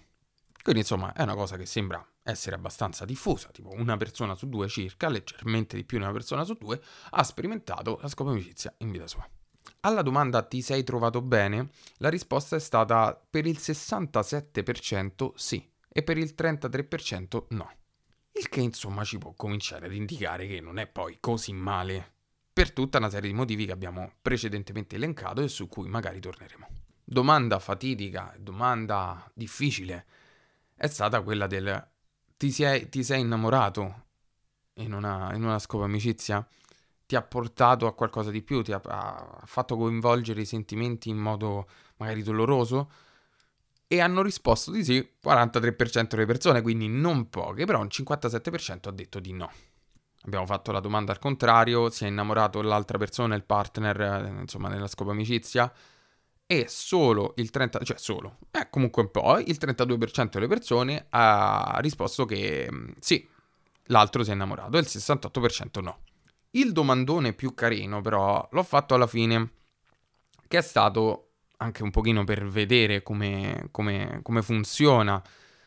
Quindi 0.62 0.80
insomma 0.80 1.12
è 1.12 1.22
una 1.22 1.35
cosa 1.35 1.57
che 1.57 1.66
sembra 1.66 2.02
essere 2.22 2.57
abbastanza 2.57 3.04
diffusa, 3.04 3.50
tipo 3.50 3.68
una 3.74 3.98
persona 3.98 4.35
su 4.35 4.48
due 4.48 4.66
circa, 4.66 5.09
leggermente 5.09 5.76
di 5.76 5.85
più 5.85 5.98
di 5.98 6.04
una 6.04 6.12
persona 6.12 6.42
su 6.44 6.54
due, 6.54 6.80
ha 7.11 7.22
sperimentato 7.22 7.98
la 8.00 8.09
scopa 8.09 8.30
amicizia 8.30 8.72
in 8.78 8.90
vita 8.90 9.07
sua. 9.07 9.28
Alla 9.80 10.00
domanda 10.02 10.42
ti 10.42 10.62
sei 10.62 10.83
trovato 10.83 11.20
bene? 11.20 11.68
La 11.98 12.09
risposta 12.09 12.57
è 12.57 12.61
stata 12.61 13.22
per 13.28 13.46
il 13.46 13.59
67% 13.59 15.33
sì 15.35 15.70
e 15.87 16.02
per 16.02 16.16
il 16.16 16.35
33% 16.37 17.44
no. 17.50 17.70
Il 18.37 18.49
che 18.49 18.61
insomma 18.61 19.05
ci 19.05 19.18
può 19.18 19.33
cominciare 19.37 19.87
ad 19.87 19.94
indicare 19.94 20.49
che 20.49 20.61
non 20.61 20.79
è 20.79 20.88
poi 20.88 21.18
così 21.20 21.53
male, 21.53 22.12
per 22.53 22.73
tutta 22.73 22.99
una 22.99 23.09
serie 23.09 23.31
di 23.31 23.35
motivi 23.35 23.64
che 23.64 23.73
abbiamo 23.73 24.14
precedentemente 24.20 24.97
elencato 24.97 25.40
e 25.40 25.49
su 25.49 25.68
cui 25.68 25.88
magari 25.88 26.18
torneremo. 26.18 26.68
Domanda 27.05 27.61
fatidica, 27.61 28.35
domanda 28.38 29.31
difficile, 29.35 30.07
è 30.75 30.88
stata 30.88 31.20
quella 31.23 31.47
del 31.47 31.88
ti 32.37 32.51
sei, 32.51 32.88
ti 32.88 33.05
sei 33.05 33.20
innamorato 33.20 34.03
in 34.75 34.92
una, 34.92 35.33
in 35.35 35.44
una 35.44 35.61
scopa 35.61 35.85
amicizia? 35.85 36.47
Ti 37.07 37.16
ha 37.16 37.23
portato 37.23 37.87
a 37.87 37.94
qualcosa 37.94 38.31
di 38.31 38.42
più? 38.42 38.62
Ti 38.62 38.73
ha, 38.73 38.81
ha 38.83 39.42
fatto 39.44 39.77
coinvolgere 39.77 40.40
i 40.40 40.47
sentimenti 40.47 41.09
in 41.09 41.18
modo 41.18 41.68
magari 41.97 42.23
doloroso? 42.23 42.90
E 43.94 44.00
hanno 44.00 44.22
risposto 44.22 44.72
di 44.72 44.83
sì 44.83 45.09
43% 45.24 46.09
delle 46.09 46.26
persone, 46.26 46.62
quindi 46.62 46.88
non 46.88 47.30
poche, 47.30 47.64
però 47.64 47.80
un 47.80 47.87
57% 47.87 48.88
ha 48.88 48.90
detto 48.90 49.20
di 49.20 49.33
no. 49.33 49.48
Abbiamo 50.24 50.46
fatto 50.46 50.72
la 50.72 50.80
domanda 50.80 51.12
al 51.12 51.20
contrario, 51.20 51.90
si 51.90 52.04
è 52.04 52.09
innamorato 52.09 52.61
l'altra 52.61 52.98
persona, 52.98 53.37
il 53.37 53.44
partner, 53.44 54.00
eh, 54.00 54.40
insomma, 54.40 54.68
nella 54.68 54.88
scopa 54.88 55.12
amicizia, 55.12 55.72
e 56.44 56.66
solo 56.66 57.35
il 57.37 57.50
30, 57.50 57.85
cioè 57.85 57.96
solo, 57.96 58.38
eh, 58.50 58.68
comunque 58.68 59.02
un 59.02 59.11
po', 59.12 59.38
il 59.38 59.57
32% 59.61 60.30
delle 60.33 60.48
persone 60.48 61.07
ha 61.11 61.78
risposto 61.80 62.24
che 62.24 62.68
mm, 62.70 62.90
sì, 62.98 63.28
l'altro 63.85 64.24
si 64.24 64.30
è 64.30 64.33
innamorato, 64.33 64.76
e 64.76 64.80
il 64.80 64.87
68% 64.88 65.80
no. 65.80 66.00
Il 66.50 66.72
domandone 66.72 67.33
più 67.33 67.54
carino, 67.54 68.00
però, 68.00 68.48
l'ho 68.50 68.62
fatto 68.64 68.94
alla 68.94 69.07
fine, 69.07 69.52
che 70.48 70.59
è 70.59 70.62
stato 70.62 71.23
anche 71.58 71.82
un 71.82 71.90
pochino 71.90 72.24
per 72.24 72.46
vedere 72.46 73.02
come, 73.02 73.68
come, 73.70 74.20
come 74.22 74.42
funziona 74.42 75.22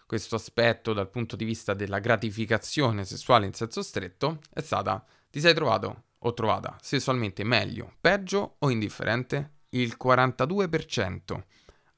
questo 0.05 0.35
aspetto 0.35 0.93
dal 0.93 1.09
punto 1.09 1.35
di 1.35 1.45
vista 1.45 1.73
della 1.73 1.99
gratificazione 1.99 3.03
sessuale 3.05 3.45
in 3.45 3.53
senso 3.53 3.81
stretto 3.81 4.39
è 4.53 4.61
stata 4.61 5.03
ti 5.29 5.39
sei 5.39 5.53
trovato 5.53 6.03
o 6.19 6.33
trovata 6.33 6.77
sessualmente 6.81 7.43
meglio, 7.43 7.95
peggio 7.99 8.55
o 8.59 8.69
indifferente? 8.69 9.55
Il 9.69 9.97
42% 10.01 11.43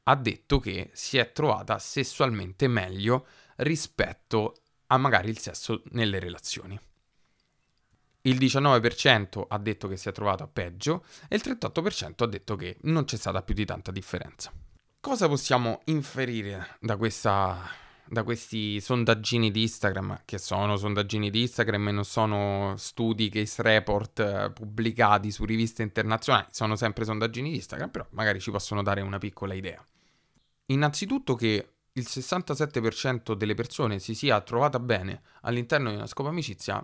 ha 0.03 0.15
detto 0.15 0.59
che 0.59 0.89
si 0.93 1.17
è 1.17 1.31
trovata 1.31 1.77
sessualmente 1.77 2.67
meglio 2.67 3.27
rispetto 3.57 4.55
a 4.87 4.97
magari 4.97 5.29
il 5.29 5.37
sesso 5.37 5.83
nelle 5.91 6.19
relazioni. 6.19 6.79
Il 8.29 8.37
19% 8.37 9.45
ha 9.47 9.57
detto 9.57 9.87
che 9.87 9.97
si 9.97 10.07
è 10.07 10.11
trovata 10.11 10.45
peggio 10.45 11.03
e 11.27 11.35
il 11.35 11.41
38% 11.43 12.23
ha 12.23 12.27
detto 12.27 12.55
che 12.55 12.77
non 12.81 13.05
c'è 13.05 13.17
stata 13.17 13.41
più 13.41 13.55
di 13.55 13.65
tanta 13.65 13.89
differenza. 13.91 14.53
Cosa 14.99 15.27
possiamo 15.27 15.81
inferire 15.85 16.77
da 16.79 16.95
questa 16.95 17.87
da 18.11 18.23
questi 18.23 18.81
sondaggini 18.81 19.51
di 19.51 19.61
Instagram, 19.61 20.21
che 20.25 20.39
sono 20.39 20.77
sondaggini 20.77 21.29
di 21.29 21.41
Instagram 21.41 21.89
e 21.89 21.91
non 21.91 22.05
sono 22.05 22.73
studi, 22.75 23.29
case 23.29 23.61
report 23.61 24.19
eh, 24.19 24.51
pubblicati 24.51 25.29
su 25.29 25.45
riviste 25.45 25.83
internazionali, 25.83 26.47
sono 26.49 26.75
sempre 26.75 27.05
sondaggini 27.05 27.51
di 27.51 27.57
Instagram, 27.57 27.89
però 27.89 28.07
magari 28.11 28.39
ci 28.39 28.49
possono 28.49 28.81
dare 28.81 29.01
una 29.01 29.19
piccola 29.19 29.53
idea. 29.53 29.83
Innanzitutto 30.67 31.35
che 31.35 31.73
il 31.91 32.05
67% 32.07 33.33
delle 33.33 33.53
persone 33.53 33.99
si 33.99 34.15
sia 34.15 34.41
trovata 34.41 34.79
bene 34.79 35.21
all'interno 35.41 35.91
di 35.91 35.95
una 35.97 36.07
scopa 36.07 36.29
amicizia 36.29 36.83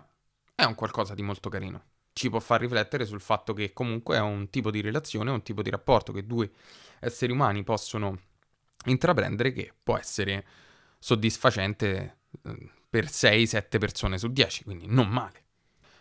è 0.56 0.64
un 0.64 0.74
qualcosa 0.74 1.14
di 1.14 1.22
molto 1.22 1.48
carino. 1.48 1.84
Ci 2.12 2.30
può 2.30 2.40
far 2.40 2.60
riflettere 2.60 3.04
sul 3.04 3.20
fatto 3.20 3.52
che 3.52 3.74
comunque 3.74 4.16
è 4.16 4.20
un 4.20 4.48
tipo 4.48 4.70
di 4.70 4.80
relazione, 4.80 5.30
un 5.30 5.42
tipo 5.42 5.60
di 5.60 5.68
rapporto 5.68 6.12
che 6.12 6.26
due 6.26 6.50
esseri 6.98 7.30
umani 7.30 7.62
possono 7.62 8.18
intraprendere 8.86 9.52
che 9.52 9.74
può 9.80 9.98
essere 9.98 10.46
soddisfacente 10.98 12.18
eh, 12.42 12.70
per 12.88 13.04
6-7 13.04 13.78
persone 13.78 14.16
su 14.16 14.28
10, 14.28 14.64
quindi 14.64 14.86
non 14.86 15.08
male. 15.08 15.44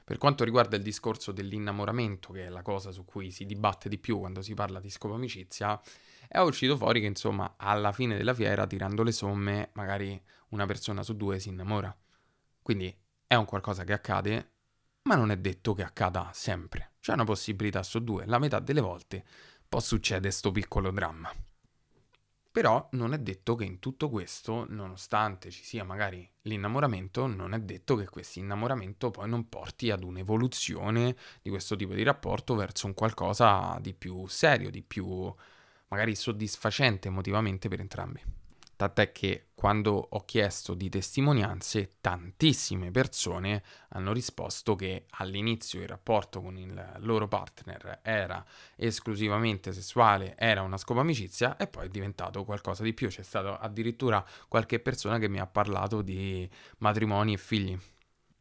Per 0.06 0.18
quanto 0.18 0.46
riguarda 0.46 0.78
il 0.78 0.84
discorso 0.84 1.34
dell'innamoramento, 1.34 2.32
che 2.32 2.46
è 2.46 2.50
la 2.50 2.62
cosa 2.62 2.92
su 2.92 3.04
cui 3.04 3.32
si 3.32 3.46
dibatte 3.46 3.90
di 3.90 3.98
più 3.98 4.20
quando 4.20 4.42
si 4.42 4.54
parla 4.54 4.80
di 4.80 4.90
scopo 4.90 5.16
amicizia, 5.16 5.82
è 6.28 6.38
uscito 6.40 6.78
fuori 6.78 7.02
che 7.02 7.08
insomma 7.08 7.56
alla 7.58 7.92
fine 7.92 8.16
della 8.16 8.34
fiera, 8.34 8.66
tirando 8.68 9.04
le 9.04 9.12
somme, 9.12 9.72
magari 9.74 10.20
una 10.50 10.66
persona 10.66 11.04
su 11.04 11.18
due 11.18 11.40
si 11.40 11.50
innamora. 11.50 11.94
Quindi 12.62 12.96
è 13.28 13.36
un 13.36 13.46
qualcosa 13.46 13.84
che 13.84 13.94
accade, 13.94 14.52
ma 15.04 15.16
non 15.16 15.32
è 15.32 15.38
detto 15.38 15.74
che 15.74 15.84
accada 15.84 16.30
sempre. 16.34 16.94
C'è 17.00 17.14
una 17.14 17.24
possibilità 17.24 17.84
su 17.84 18.04
due, 18.04 18.26
la 18.26 18.40
metà 18.40 18.60
delle 18.60 18.82
volte 18.82 19.24
può 19.68 19.80
succedere 19.80 20.32
sto 20.32 20.52
piccolo 20.52 20.92
dramma. 20.92 21.32
Però 22.52 22.88
non 22.92 23.14
è 23.14 23.20
detto 23.20 23.56
che 23.56 23.66
in 23.66 23.80
tutto 23.80 24.10
questo, 24.10 24.66
nonostante 24.70 25.52
ci 25.52 25.64
sia 25.64 25.84
magari 25.84 26.26
l'innamoramento, 26.44 27.28
non 27.28 27.54
è 27.54 27.60
detto 27.60 27.96
che 27.96 28.08
questo 28.08 28.40
innamoramento 28.40 29.12
poi 29.12 29.28
non 29.28 29.50
porti 29.50 29.92
ad 29.92 30.04
un'evoluzione 30.04 31.18
di 31.42 31.50
questo 31.50 31.76
tipo 31.76 31.94
di 31.94 32.04
rapporto 32.04 32.56
verso 32.56 32.86
un 32.88 32.94
qualcosa 32.94 33.78
di 33.82 33.94
più 33.94 34.26
serio, 34.28 34.70
di 34.70 34.84
più 34.84 35.34
magari 35.90 36.16
soddisfacente 36.16 37.10
emotivamente 37.10 37.68
per 37.68 37.82
entrambi. 37.82 38.22
Tant'è 38.76 39.14
che 39.14 39.48
quando 39.56 40.08
ho 40.10 40.26
chiesto 40.26 40.74
di 40.74 40.90
testimonianze, 40.90 41.92
tantissime 42.02 42.92
persone 42.92 43.64
hanno 43.90 44.12
risposto 44.12 44.76
che 44.76 45.06
all'inizio 45.12 45.82
il 45.82 45.88
rapporto 45.88 46.42
con 46.42 46.58
il 46.58 46.98
loro 46.98 47.30
partner 47.30 48.02
era 48.04 48.46
esclusivamente 48.76 49.72
sessuale, 49.72 50.36
era 50.38 50.62
una 50.62 50.78
scopa 50.78 51.00
amicizia 51.00 51.56
e 51.56 51.68
poi 51.68 51.86
è 51.86 51.90
diventato 51.90 52.44
qualcosa 52.44 52.84
di 52.84 52.94
più. 52.94 53.08
C'è 53.08 53.24
stata 53.24 53.60
addirittura 53.60 54.24
qualche 54.50 54.82
persona 54.82 55.20
che 55.20 55.30
mi 55.30 55.40
ha 55.40 55.48
parlato 55.48 56.02
di 56.02 56.48
matrimoni 56.80 57.34
e 57.34 57.38
figli. 57.38 57.80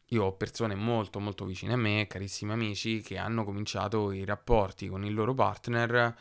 Io 0.08 0.24
ho 0.24 0.32
persone 0.32 0.74
molto 0.74 1.20
molto 1.20 1.44
vicine 1.44 1.74
a 1.74 1.76
me, 1.76 2.06
carissimi 2.08 2.52
amici, 2.52 3.00
che 3.00 3.18
hanno 3.18 3.44
cominciato 3.44 4.10
i 4.10 4.24
rapporti 4.24 4.88
con 4.88 5.04
il 5.04 5.14
loro 5.14 5.32
partner 5.32 6.14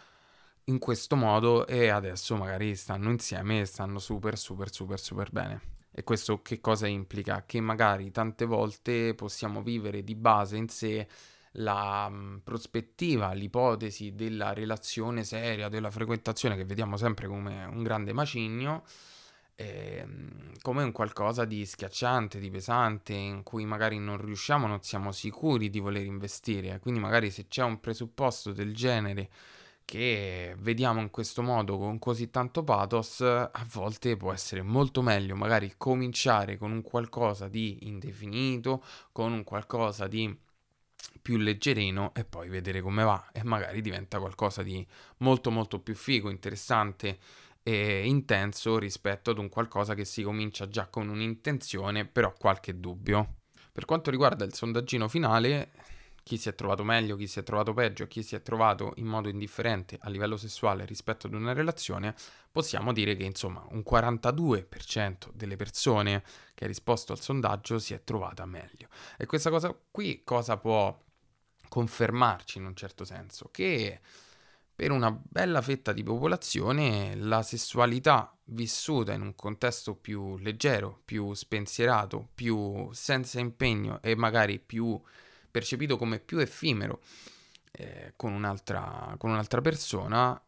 in 0.65 0.79
questo 0.79 1.15
modo 1.15 1.67
e 1.67 1.89
adesso 1.89 2.35
magari 2.35 2.75
stanno 2.75 3.09
insieme 3.09 3.61
e 3.61 3.65
stanno 3.65 3.99
super 3.99 4.37
super 4.37 4.71
super 4.71 4.99
super 4.99 5.31
bene. 5.31 5.61
E 5.91 6.03
questo 6.03 6.41
che 6.41 6.59
cosa 6.59 6.87
implica? 6.87 7.43
Che 7.45 7.59
magari 7.59 8.09
tante 8.11 8.45
volte 8.45 9.13
possiamo 9.13 9.61
vivere 9.61 10.03
di 10.03 10.15
base 10.15 10.57
in 10.57 10.67
sé 10.67 11.07
la 11.57 12.09
mh, 12.09 12.41
prospettiva, 12.43 13.31
l'ipotesi 13.33 14.15
della 14.15 14.53
relazione 14.53 15.23
seria, 15.23 15.69
della 15.69 15.91
frequentazione 15.91 16.55
che 16.55 16.65
vediamo 16.65 16.97
sempre 16.97 17.27
come 17.27 17.63
un 17.65 17.83
grande 17.83 18.11
macigno, 18.11 18.83
eh, 19.55 20.03
come 20.61 20.83
un 20.83 20.91
qualcosa 20.91 21.45
di 21.45 21.63
schiacciante, 21.65 22.39
di 22.39 22.49
pesante, 22.49 23.13
in 23.13 23.43
cui 23.43 23.65
magari 23.65 23.99
non 23.99 24.17
riusciamo, 24.17 24.65
non 24.65 24.81
siamo 24.81 25.11
sicuri 25.11 25.69
di 25.69 25.79
voler 25.79 26.05
investire. 26.05 26.79
Quindi 26.79 26.99
magari 26.99 27.29
se 27.29 27.47
c'è 27.47 27.63
un 27.63 27.79
presupposto 27.79 28.51
del 28.51 28.73
genere 28.73 29.29
che 29.93 30.55
vediamo 30.57 31.01
in 31.01 31.11
questo 31.11 31.43
modo 31.43 31.77
con 31.77 31.99
così 31.99 32.31
tanto 32.31 32.63
pathos, 32.63 33.21
a 33.21 33.67
volte 33.73 34.17
può 34.17 34.33
essere 34.33 34.63
molto 34.63 35.03
meglio 35.03 35.35
magari 35.35 35.75
cominciare 35.77 36.57
con 36.57 36.71
un 36.71 36.81
qualcosa 36.81 37.47
di 37.47 37.77
indefinito, 37.81 38.83
con 39.11 39.31
un 39.31 39.43
qualcosa 39.43 40.07
di 40.07 40.35
più 41.21 41.37
leggerino 41.37 42.11
e 42.15 42.25
poi 42.25 42.49
vedere 42.49 42.81
come 42.81 43.03
va 43.03 43.29
e 43.31 43.43
magari 43.43 43.81
diventa 43.81 44.17
qualcosa 44.17 44.63
di 44.63 44.83
molto 45.17 45.51
molto 45.51 45.79
più 45.79 45.93
figo, 45.93 46.31
interessante 46.31 47.19
e 47.61 48.07
intenso 48.07 48.79
rispetto 48.79 49.29
ad 49.29 49.37
un 49.37 49.47
qualcosa 49.47 49.93
che 49.93 50.05
si 50.05 50.23
comincia 50.23 50.67
già 50.67 50.87
con 50.87 51.07
un'intenzione, 51.07 52.05
però 52.05 52.33
qualche 52.33 52.79
dubbio. 52.79 53.35
Per 53.71 53.85
quanto 53.85 54.09
riguarda 54.09 54.43
il 54.43 54.55
sondaggino 54.55 55.07
finale, 55.07 55.69
chi 56.23 56.37
si 56.37 56.47
è 56.47 56.55
trovato 56.55 56.83
meglio, 56.83 57.17
chi 57.17 57.27
si 57.27 57.39
è 57.39 57.43
trovato 57.43 57.73
peggio, 57.73 58.07
chi 58.07 58.23
si 58.23 58.35
è 58.35 58.41
trovato 58.41 58.93
in 58.95 59.05
modo 59.05 59.27
indifferente 59.27 59.97
a 60.01 60.09
livello 60.09 60.37
sessuale 60.37 60.85
rispetto 60.85 61.27
ad 61.27 61.33
una 61.33 61.51
relazione, 61.51 62.15
possiamo 62.49 62.93
dire 62.93 63.15
che 63.15 63.25
insomma 63.25 63.65
un 63.71 63.83
42% 63.87 65.31
delle 65.33 65.57
persone 65.57 66.23
che 66.55 66.63
ha 66.63 66.67
risposto 66.67 67.11
al 67.11 67.19
sondaggio 67.19 67.77
si 67.77 67.93
è 67.93 68.03
trovata 68.03 68.45
meglio. 68.45 68.87
E 69.17 69.25
questa 69.25 69.49
cosa 69.49 69.77
qui 69.91 70.23
cosa 70.23 70.57
può 70.57 70.97
confermarci 71.67 72.57
in 72.57 72.65
un 72.65 72.75
certo 72.75 73.03
senso? 73.03 73.49
Che 73.51 73.99
per 74.75 74.91
una 74.91 75.11
bella 75.11 75.61
fetta 75.61 75.91
di 75.91 76.03
popolazione 76.03 77.15
la 77.15 77.43
sessualità 77.43 78.35
vissuta 78.45 79.13
in 79.13 79.21
un 79.21 79.35
contesto 79.35 79.95
più 79.95 80.37
leggero, 80.37 81.01
più 81.05 81.33
spensierato, 81.33 82.29
più 82.33 82.89
senza 82.91 83.39
impegno 83.39 84.01
e 84.01 84.15
magari 84.15 84.59
più 84.59 84.99
percepito 85.53 85.97
come 85.97 86.17
più 86.17 86.39
effimero 86.39 86.99
eh, 87.71 88.13
con, 88.15 88.33
un'altra, 88.33 89.13
con 89.19 89.29
un'altra 89.29 89.61
persona, 89.61 90.41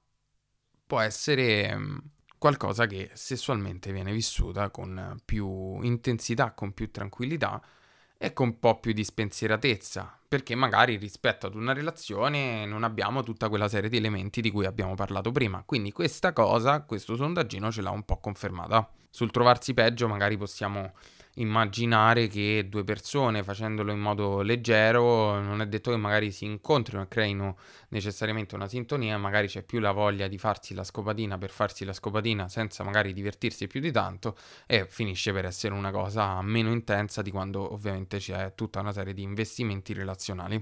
può 0.88 1.00
essere 1.00 1.78
mm, 1.78 1.98
qualcosa 2.39 2.88
che 2.88 3.12
sessualmente 3.13 3.91
viene 3.91 4.12
vissuta 4.12 4.72
con 4.72 5.20
più 5.24 5.80
intensità, 5.84 6.54
con 6.54 6.74
più 6.74 6.89
tranquillità 6.89 7.62
e 8.18 8.34
con 8.34 8.48
un 8.48 8.60
po' 8.60 8.80
più 8.80 8.94
di 8.94 9.04
spensieratezza, 9.04 10.20
perché 10.28 10.56
magari 10.56 10.96
rispetto 10.96 11.46
ad 11.46 11.54
una 11.54 11.74
relazione 11.74 12.65
non 12.65 12.84
abbiamo 12.84 13.22
tutta 13.22 13.48
quella 13.48 13.68
serie 13.68 13.89
di 13.89 13.98
elementi 13.98 14.41
di 14.41 14.50
cui 14.50 14.65
abbiamo 14.65 14.96
parlato 14.96 15.32
prima. 15.32 15.62
Quindi 15.63 15.91
questa 15.91 16.34
cosa, 16.34 16.82
questo 16.82 17.15
sondaggino 17.15 17.72
ce 17.72 17.82
l'ha 17.82 17.91
un 17.91 18.06
po' 18.06 18.20
confermata. 18.20 18.89
Sul 19.12 19.30
trovarsi 19.30 19.76
peggio 19.76 20.08
magari 20.08 20.36
possiamo 20.36 20.94
immaginare 21.36 22.28
che 22.28 22.67
due 22.69 22.84
persone 22.84 23.43
facendolo 23.43 23.91
in 23.91 24.00
modo 24.00 24.41
leggero 24.41 25.39
non 25.41 25.62
è 25.62 25.67
detto 25.67 25.91
che 25.91 25.98
magari 25.98 26.32
si 26.32 26.45
incontrino 26.45 27.04
e 27.04 27.08
creino 27.08 27.58
necessariamente 27.89 28.56
una 28.56 28.67
sintonia, 28.67 29.17
magari 29.17 29.48
c'è 29.48 29.63
più 29.63 29.80
la 29.80 29.91
voglia 29.91 30.28
di 30.28 30.38
farsi 30.38 30.74
la 30.74 30.84
scopatina 30.84 31.38
per 31.38 31.50
farsi 31.50 31.84
la 31.84 31.93
scopatina 31.93 32.48
senza 32.48 32.84
magari 32.84 33.13
divertirsi 33.13 33.67
più 33.67 33.80
di 33.80 33.91
tanto 33.91 34.38
e 34.65 34.88
finisce 34.89 35.34
per 35.34 35.45
essere 35.45 35.74
una 35.74 35.91
cosa 35.91 36.41
meno 36.41 36.71
intensa 36.71 37.21
di 37.21 37.32
quando 37.32 37.74
ovviamente 37.74 38.17
c'è 38.17 38.54
tutta 38.56 38.80
una 38.80 38.93
serie 38.93 39.13
di 39.13 39.24
investimenti 39.24 39.93
relazionali. 39.93 40.62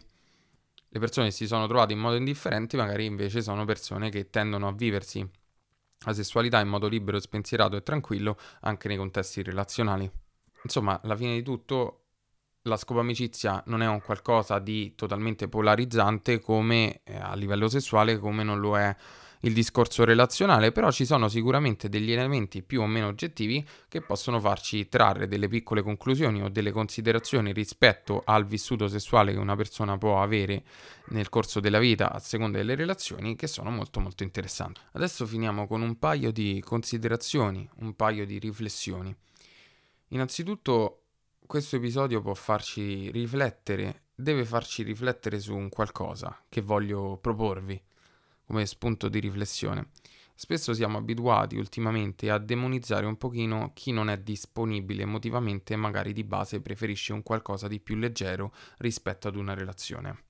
Le 0.89 0.99
persone 0.99 1.27
che 1.27 1.33
si 1.33 1.47
sono 1.47 1.67
trovate 1.67 1.93
in 1.93 1.99
modo 1.99 2.15
indifferente 2.15 2.77
magari 2.77 3.05
invece 3.05 3.41
sono 3.41 3.65
persone 3.65 4.09
che 4.09 4.29
tendono 4.29 4.67
a 4.67 4.71
viversi 4.71 5.27
la 6.05 6.13
sessualità 6.13 6.59
in 6.59 6.67
modo 6.67 6.88
libero, 6.88 7.19
spensierato 7.19 7.75
e 7.75 7.83
tranquillo 7.83 8.38
anche 8.62 8.88
nei 8.88 8.97
contesti 8.97 9.41
relazionali. 9.41 10.22
Insomma, 10.63 10.99
alla 11.02 11.15
fine 11.15 11.34
di 11.34 11.43
tutto 11.43 11.99
la 12.63 12.78
scopa 12.78 13.02
amicizia 13.02 13.62
non 13.67 13.82
è 13.82 13.88
un 13.88 14.02
qualcosa 14.02 14.60
di 14.60 14.95
totalmente 14.95 15.49
polarizzante 15.49 16.39
come 16.39 17.02
eh, 17.04 17.15
a 17.15 17.36
livello 17.36 17.67
sessuale, 17.67 18.17
come 18.17 18.43
non 18.43 18.60
lo 18.60 18.78
è 18.78 18.95
il 19.45 19.54
discorso 19.54 20.06
relazionale, 20.06 20.71
però 20.71 20.89
ci 20.89 21.06
sono 21.06 21.28
sicuramente 21.28 21.89
degli 21.89 22.12
elementi 22.12 22.62
più 22.62 22.82
o 22.82 22.88
meno 22.88 23.08
oggettivi 23.08 23.65
che 23.89 24.02
possono 24.02 24.39
farci 24.39 24.88
trarre 24.88 25.28
delle 25.28 25.49
piccole 25.49 25.82
conclusioni 25.82 26.41
o 26.41 26.47
delle 26.47 26.71
considerazioni 26.71 27.52
rispetto 27.52 28.21
al 28.26 28.45
vissuto 28.45 28.88
sessuale 28.88 29.34
che 29.34 29.39
una 29.39 29.58
persona 29.58 29.97
può 29.97 30.21
avere 30.21 30.63
nel 31.08 31.28
corso 31.28 31.60
della 31.60 31.80
vita 31.80 32.13
a 32.13 32.19
seconda 32.19 32.58
delle 32.58 32.76
relazioni 32.76 33.36
che 33.36 33.47
sono 33.47 33.69
molto 33.69 33.99
molto 33.99 34.23
interessanti. 34.23 34.80
Adesso 34.93 35.26
finiamo 35.26 35.67
con 35.67 35.82
un 35.82 35.99
paio 35.99 36.32
di 36.32 36.63
considerazioni, 36.65 37.67
un 37.80 37.95
paio 37.95 38.26
di 38.26 38.39
riflessioni. 38.39 39.13
Innanzitutto 40.13 41.06
questo 41.47 41.78
episodio 41.78 42.21
può 42.21 42.36
farci 42.36 43.10
riflettere, 43.10 44.04
deve 44.13 44.45
farci 44.45 44.84
riflettere 44.84 45.39
su 45.39 45.56
un 45.56 45.69
qualcosa 45.69 46.43
che 46.49 46.62
voglio 46.62 47.17
proporvi 47.17 47.82
come 48.45 48.67
spunto 48.67 49.10
di 49.10 49.19
riflessione. 49.19 49.89
Spesso 50.36 50.73
siamo 50.76 50.99
abituati 50.99 51.58
ultimamente 51.58 52.30
a 52.30 52.38
demonizzare 52.38 53.08
un 53.08 53.17
pochino 53.17 53.71
chi 53.73 53.91
non 53.91 54.08
è 54.08 54.19
disponibile 54.19 55.02
emotivamente 55.02 55.73
e 55.73 55.78
magari 55.78 56.13
di 56.13 56.23
base 56.23 56.62
preferisce 56.62 57.12
un 57.12 57.23
qualcosa 57.23 57.67
di 57.67 57.80
più 57.80 57.95
leggero 57.95 58.54
rispetto 58.78 59.28
ad 59.28 59.36
una 59.36 59.56
relazione. 59.56 60.26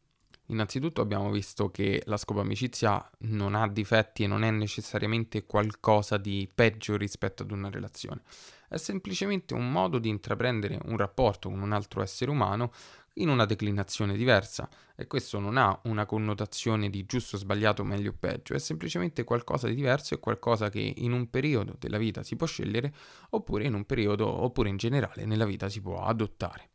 Innanzitutto 0.47 1.01
abbiamo 1.01 1.31
visto 1.31 1.69
che 1.69 2.01
la 2.05 2.17
scopa 2.17 2.41
amicizia 2.41 3.09
non 3.19 3.55
ha 3.55 3.67
difetti 3.67 4.23
e 4.23 4.27
non 4.27 4.43
è 4.43 4.51
necessariamente 4.51 5.45
qualcosa 5.45 6.17
di 6.17 6.49
peggio 6.53 6.97
rispetto 6.97 7.43
ad 7.43 7.51
una 7.51 7.69
relazione. 7.69 8.23
È 8.67 8.77
semplicemente 8.77 9.53
un 9.53 9.71
modo 9.71 9.99
di 9.99 10.09
intraprendere 10.09 10.79
un 10.85 10.97
rapporto 10.97 11.49
con 11.49 11.61
un 11.61 11.71
altro 11.71 12.01
essere 12.01 12.29
umano 12.29 12.71
in 13.17 13.29
una 13.29 13.45
declinazione 13.45 14.17
diversa 14.17 14.67
e 14.95 15.07
questo 15.07 15.39
non 15.39 15.57
ha 15.57 15.79
una 15.83 16.05
connotazione 16.05 16.89
di 16.89 17.05
giusto, 17.05 17.37
sbagliato, 17.37 17.83
meglio 17.83 18.11
o 18.11 18.15
peggio, 18.19 18.53
è 18.53 18.59
semplicemente 18.59 19.23
qualcosa 19.23 19.67
di 19.67 19.75
diverso 19.75 20.13
e 20.13 20.19
qualcosa 20.19 20.69
che 20.69 20.93
in 20.97 21.11
un 21.13 21.29
periodo 21.29 21.75
della 21.79 21.97
vita 21.97 22.23
si 22.23 22.35
può 22.35 22.47
scegliere 22.47 22.93
oppure 23.29 23.65
in 23.65 23.75
un 23.75 23.85
periodo 23.85 24.27
oppure 24.27 24.69
in 24.69 24.77
generale 24.77 25.25
nella 25.25 25.45
vita 25.45 25.69
si 25.69 25.79
può 25.79 26.03
adottare. 26.03 26.72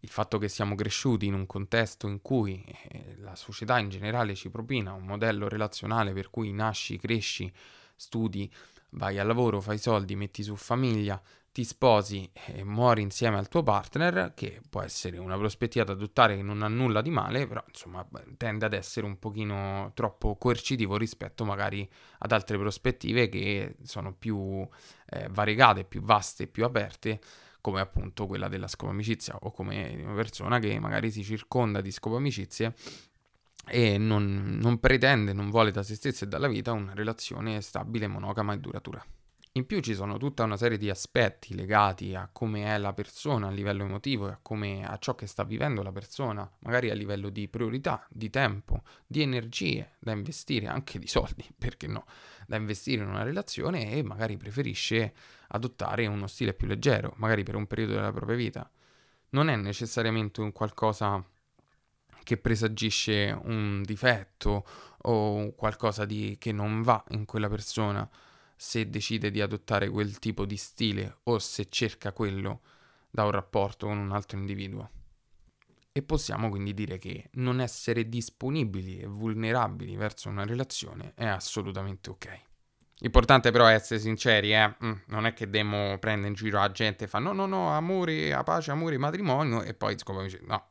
Il 0.00 0.08
fatto 0.08 0.38
che 0.38 0.48
siamo 0.48 0.74
cresciuti 0.74 1.26
in 1.26 1.34
un 1.34 1.46
contesto 1.46 2.08
in 2.08 2.22
cui 2.22 2.64
eh, 2.88 3.16
la 3.18 3.36
società 3.36 3.78
in 3.78 3.90
generale 3.90 4.34
ci 4.34 4.48
propina 4.48 4.92
un 4.92 5.04
modello 5.04 5.48
relazionale 5.48 6.12
per 6.12 6.30
cui 6.30 6.52
nasci, 6.52 6.98
cresci, 6.98 7.52
studi, 7.94 8.50
vai 8.90 9.18
al 9.18 9.26
lavoro, 9.26 9.60
fai 9.60 9.78
soldi, 9.78 10.16
metti 10.16 10.42
su 10.42 10.56
famiglia, 10.56 11.20
ti 11.52 11.64
sposi 11.64 12.30
e 12.46 12.62
muori 12.62 13.02
insieme 13.02 13.36
al 13.36 13.48
tuo 13.48 13.62
partner, 13.62 14.32
che 14.34 14.60
può 14.70 14.82
essere 14.82 15.18
una 15.18 15.36
prospettiva 15.36 15.84
da 15.84 15.92
adottare 15.92 16.36
che 16.36 16.42
non 16.42 16.62
ha 16.62 16.68
nulla 16.68 17.02
di 17.02 17.10
male, 17.10 17.46
però 17.46 17.62
insomma 17.66 18.06
tende 18.36 18.66
ad 18.66 18.72
essere 18.72 19.04
un 19.04 19.18
pochino 19.18 19.90
troppo 19.94 20.36
coercitivo 20.36 20.96
rispetto 20.96 21.44
magari 21.44 21.88
ad 22.18 22.32
altre 22.32 22.56
prospettive 22.56 23.28
che 23.28 23.76
sono 23.82 24.14
più 24.14 24.66
eh, 25.06 25.28
variegate, 25.30 25.84
più 25.84 26.02
vaste, 26.02 26.46
più 26.46 26.64
aperte 26.64 27.20
come 27.60 27.80
appunto 27.80 28.26
quella 28.26 28.48
della 28.48 28.68
scopo 28.68 28.92
amicizia 28.92 29.36
o 29.40 29.50
come 29.50 30.02
una 30.02 30.14
persona 30.14 30.58
che 30.58 30.78
magari 30.78 31.10
si 31.10 31.22
circonda 31.22 31.80
di 31.80 31.90
scopo 31.90 32.16
amicizie 32.16 32.74
e 33.66 33.98
non, 33.98 34.58
non 34.60 34.80
pretende, 34.80 35.32
non 35.32 35.50
vuole 35.50 35.70
da 35.70 35.82
se 35.82 35.94
stessa 35.94 36.24
e 36.24 36.28
dalla 36.28 36.48
vita 36.48 36.72
una 36.72 36.94
relazione 36.94 37.60
stabile, 37.60 38.06
monogama 38.06 38.52
e 38.54 38.58
duratura. 38.58 39.04
In 39.54 39.66
più 39.66 39.80
ci 39.80 39.94
sono 39.94 40.16
tutta 40.16 40.44
una 40.44 40.56
serie 40.56 40.78
di 40.78 40.88
aspetti 40.88 41.56
legati 41.56 42.14
a 42.14 42.28
come 42.32 42.66
è 42.66 42.78
la 42.78 42.92
persona 42.92 43.48
a 43.48 43.50
livello 43.50 43.82
emotivo 43.82 44.28
e 44.28 44.30
a, 44.30 44.38
come, 44.40 44.84
a 44.84 44.96
ciò 44.98 45.16
che 45.16 45.26
sta 45.26 45.42
vivendo 45.42 45.82
la 45.82 45.90
persona, 45.90 46.48
magari 46.60 46.88
a 46.88 46.94
livello 46.94 47.30
di 47.30 47.48
priorità, 47.48 48.06
di 48.08 48.30
tempo, 48.30 48.82
di 49.04 49.22
energie 49.22 49.96
da 49.98 50.12
investire, 50.12 50.68
anche 50.68 51.00
di 51.00 51.08
soldi, 51.08 51.44
perché 51.58 51.88
no, 51.88 52.06
da 52.46 52.54
investire 52.54 53.02
in 53.02 53.08
una 53.08 53.24
relazione 53.24 53.90
e 53.90 54.04
magari 54.04 54.36
preferisce 54.36 55.12
adottare 55.52 56.06
uno 56.06 56.26
stile 56.26 56.54
più 56.54 56.66
leggero, 56.66 57.14
magari 57.16 57.42
per 57.42 57.54
un 57.54 57.66
periodo 57.66 57.94
della 57.94 58.12
propria 58.12 58.36
vita. 58.36 58.70
Non 59.30 59.48
è 59.48 59.56
necessariamente 59.56 60.40
un 60.40 60.52
qualcosa 60.52 61.24
che 62.22 62.36
presagisce 62.36 63.36
un 63.44 63.82
difetto 63.82 64.66
o 65.02 65.54
qualcosa 65.54 66.04
di, 66.04 66.36
che 66.38 66.52
non 66.52 66.82
va 66.82 67.02
in 67.10 67.24
quella 67.24 67.48
persona 67.48 68.08
se 68.56 68.90
decide 68.90 69.30
di 69.30 69.40
adottare 69.40 69.88
quel 69.88 70.18
tipo 70.18 70.44
di 70.44 70.56
stile 70.56 71.18
o 71.24 71.38
se 71.38 71.68
cerca 71.70 72.12
quello 72.12 72.60
da 73.10 73.24
un 73.24 73.30
rapporto 73.30 73.86
con 73.86 73.96
un 73.96 74.12
altro 74.12 74.38
individuo. 74.38 74.90
E 75.92 76.02
possiamo 76.02 76.50
quindi 76.50 76.72
dire 76.72 76.98
che 76.98 77.30
non 77.32 77.60
essere 77.60 78.08
disponibili 78.08 79.00
e 79.00 79.06
vulnerabili 79.06 79.96
verso 79.96 80.28
una 80.28 80.44
relazione 80.44 81.14
è 81.14 81.26
assolutamente 81.26 82.10
ok. 82.10 82.40
L'importante 83.00 83.50
però 83.50 83.66
è 83.66 83.74
essere 83.74 83.98
sinceri, 83.98 84.52
eh? 84.52 84.76
Mm, 84.84 84.92
non 85.06 85.24
è 85.24 85.32
che 85.32 85.46
dobbiamo 85.46 85.98
prendere 85.98 86.28
in 86.28 86.34
giro 86.34 86.58
la 86.58 86.70
gente 86.70 87.04
e 87.04 87.06
fa 87.08 87.18
no, 87.18 87.32
no, 87.32 87.46
no, 87.46 87.70
amore, 87.70 88.32
a 88.34 88.42
pace, 88.42 88.70
amore, 88.70 88.98
matrimonio 88.98 89.62
e 89.62 89.72
poi 89.74 89.96
come 90.02 90.24
dice 90.24 90.40
no. 90.42 90.68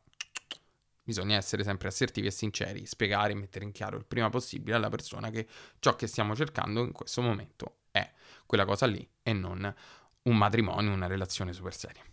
Bisogna 1.01 1.37
essere 1.37 1.63
sempre 1.63 1.87
assertivi 1.87 2.27
e 2.27 2.31
sinceri, 2.31 2.85
spiegare 2.85 3.31
e 3.31 3.35
mettere 3.35 3.65
in 3.65 3.71
chiaro 3.71 3.97
il 3.97 4.05
prima 4.05 4.29
possibile 4.29 4.75
alla 4.75 4.89
persona 4.89 5.31
che 5.31 5.47
ciò 5.79 5.95
che 5.95 6.05
stiamo 6.05 6.35
cercando 6.35 6.83
in 6.83 6.91
questo 6.91 7.23
momento 7.23 7.77
è 7.89 8.07
quella 8.45 8.65
cosa 8.65 8.85
lì 8.85 9.07
e 9.23 9.33
non 9.33 9.73
un 10.21 10.37
matrimonio, 10.37 10.93
una 10.93 11.07
relazione 11.07 11.51
super 11.51 11.73
seria. 11.73 12.03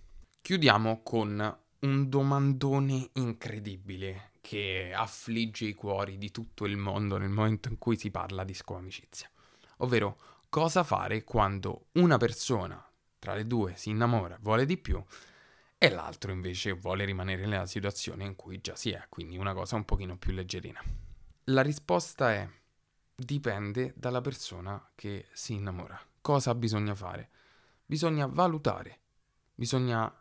Chiudiamo 0.40 1.02
con 1.02 1.58
un 1.80 2.08
domandone 2.08 3.10
incredibile 3.14 4.30
che 4.40 4.92
affligge 4.94 5.66
i 5.66 5.74
cuori 5.74 6.16
di 6.16 6.30
tutto 6.30 6.64
il 6.64 6.78
mondo 6.78 7.18
nel 7.18 7.28
momento 7.28 7.68
in 7.68 7.76
cui 7.76 7.98
si 7.98 8.10
parla 8.10 8.44
di 8.44 8.54
scoamicizia. 8.54 9.30
Ovvero, 9.78 10.18
cosa 10.48 10.84
fare 10.84 11.24
quando 11.24 11.86
una 11.92 12.16
persona 12.16 12.82
tra 13.18 13.34
le 13.34 13.46
due 13.46 13.76
si 13.76 13.90
innamora, 13.90 14.38
vuole 14.40 14.64
di 14.64 14.78
più 14.78 15.02
e 15.78 15.90
l'altro 15.90 16.32
invece 16.32 16.72
vuole 16.72 17.04
rimanere 17.04 17.44
nella 17.46 17.66
situazione 17.66 18.24
in 18.24 18.36
cui 18.36 18.60
già 18.60 18.74
si 18.76 18.90
è, 18.90 19.04
quindi 19.08 19.36
una 19.36 19.52
cosa 19.52 19.76
un 19.76 19.84
pochino 19.84 20.16
più 20.16 20.32
leggerina. 20.32 20.80
La 21.44 21.62
risposta 21.62 22.32
è 22.32 22.48
dipende 23.14 23.94
dalla 23.96 24.20
persona 24.20 24.90
che 24.94 25.26
si 25.32 25.54
innamora. 25.54 25.98
Cosa 26.20 26.54
bisogna 26.54 26.94
fare? 26.94 27.30
Bisogna 27.84 28.26
valutare, 28.26 29.00
bisogna 29.54 30.12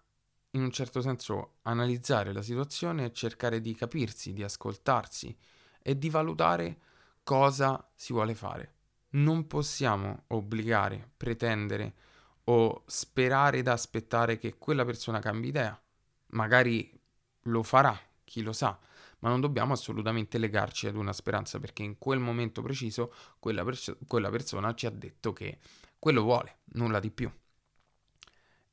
in 0.51 0.61
un 0.61 0.71
certo 0.71 1.01
senso 1.01 1.57
analizzare 1.63 2.31
la 2.31 2.41
situazione 2.41 3.05
e 3.05 3.13
cercare 3.13 3.59
di 3.59 3.73
capirsi, 3.75 4.33
di 4.33 4.43
ascoltarsi 4.43 5.35
e 5.81 5.97
di 5.97 6.09
valutare 6.09 6.79
cosa 7.23 7.89
si 7.93 8.13
vuole 8.13 8.35
fare. 8.35 8.74
Non 9.15 9.47
possiamo 9.47 10.23
obbligare, 10.27 11.11
pretendere 11.15 11.93
o 12.45 12.83
sperare 12.85 13.61
da 13.61 13.71
aspettare 13.71 14.37
che 14.37 14.57
quella 14.57 14.83
persona 14.83 15.19
cambi 15.19 15.47
idea. 15.47 15.79
Magari 16.27 16.91
lo 17.43 17.63
farà, 17.63 17.97
chi 18.23 18.41
lo 18.41 18.51
sa, 18.51 18.77
ma 19.19 19.29
non 19.29 19.39
dobbiamo 19.39 19.73
assolutamente 19.73 20.37
legarci 20.37 20.87
ad 20.87 20.95
una 20.95 21.13
speranza 21.13 21.59
perché 21.59 21.81
in 21.83 21.97
quel 21.97 22.19
momento 22.19 22.61
preciso 22.61 23.13
quella, 23.39 23.63
pers- 23.63 23.97
quella 24.05 24.29
persona 24.29 24.73
ci 24.73 24.85
ha 24.85 24.91
detto 24.91 25.31
che 25.31 25.59
quello 25.97 26.21
vuole, 26.21 26.57
nulla 26.73 26.99
di 26.99 27.09
più. 27.09 27.31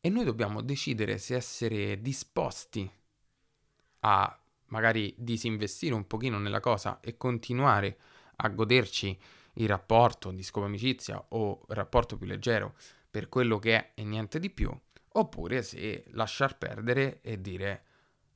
E 0.00 0.08
noi 0.08 0.24
dobbiamo 0.24 0.60
decidere 0.60 1.18
se 1.18 1.36
essere 1.36 2.00
disposti 2.00 2.90
a 4.00 4.42
magari 4.66 5.14
disinvestire 5.16 5.94
un 5.94 6.06
pochino 6.08 6.38
nella 6.38 6.58
cosa 6.58 6.98
e 7.00 7.16
continuare 7.16 7.98
a 8.36 8.48
goderci 8.48 9.16
il 9.54 9.68
rapporto 9.68 10.30
di 10.30 10.42
scopo 10.42 10.66
amicizia 10.66 11.22
o 11.30 11.62
rapporto 11.68 12.16
più 12.16 12.26
leggero 12.26 12.74
per 13.10 13.28
quello 13.28 13.58
che 13.58 13.74
è 13.74 13.90
e 13.94 14.04
niente 14.04 14.38
di 14.38 14.50
più, 14.50 14.70
oppure 15.12 15.62
se 15.62 16.04
lasciar 16.12 16.56
perdere 16.56 17.20
e 17.20 17.40
dire 17.40 17.84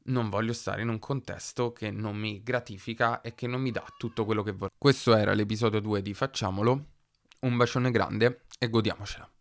non 0.07 0.29
voglio 0.29 0.53
stare 0.53 0.83
in 0.83 0.89
un 0.89 0.99
contesto 0.99 1.73
che 1.73 1.91
non 1.91 2.17
mi 2.17 2.43
gratifica 2.43 3.21
e 3.21 3.35
che 3.35 3.47
non 3.47 3.61
mi 3.61 3.71
dà 3.71 3.85
tutto 3.97 4.25
quello 4.25 4.43
che 4.43 4.53
vorrei. 4.53 4.77
Questo 4.79 5.17
era 5.17 5.35
l'episodio 5.35 5.81
2 5.81 6.03
di 6.03 6.15
Facciamolo. 6.15 6.87
Un 7.41 7.57
bacione 7.57 7.91
grande 7.91 8.43
e 8.59 8.69
godiamocela. 8.69 9.36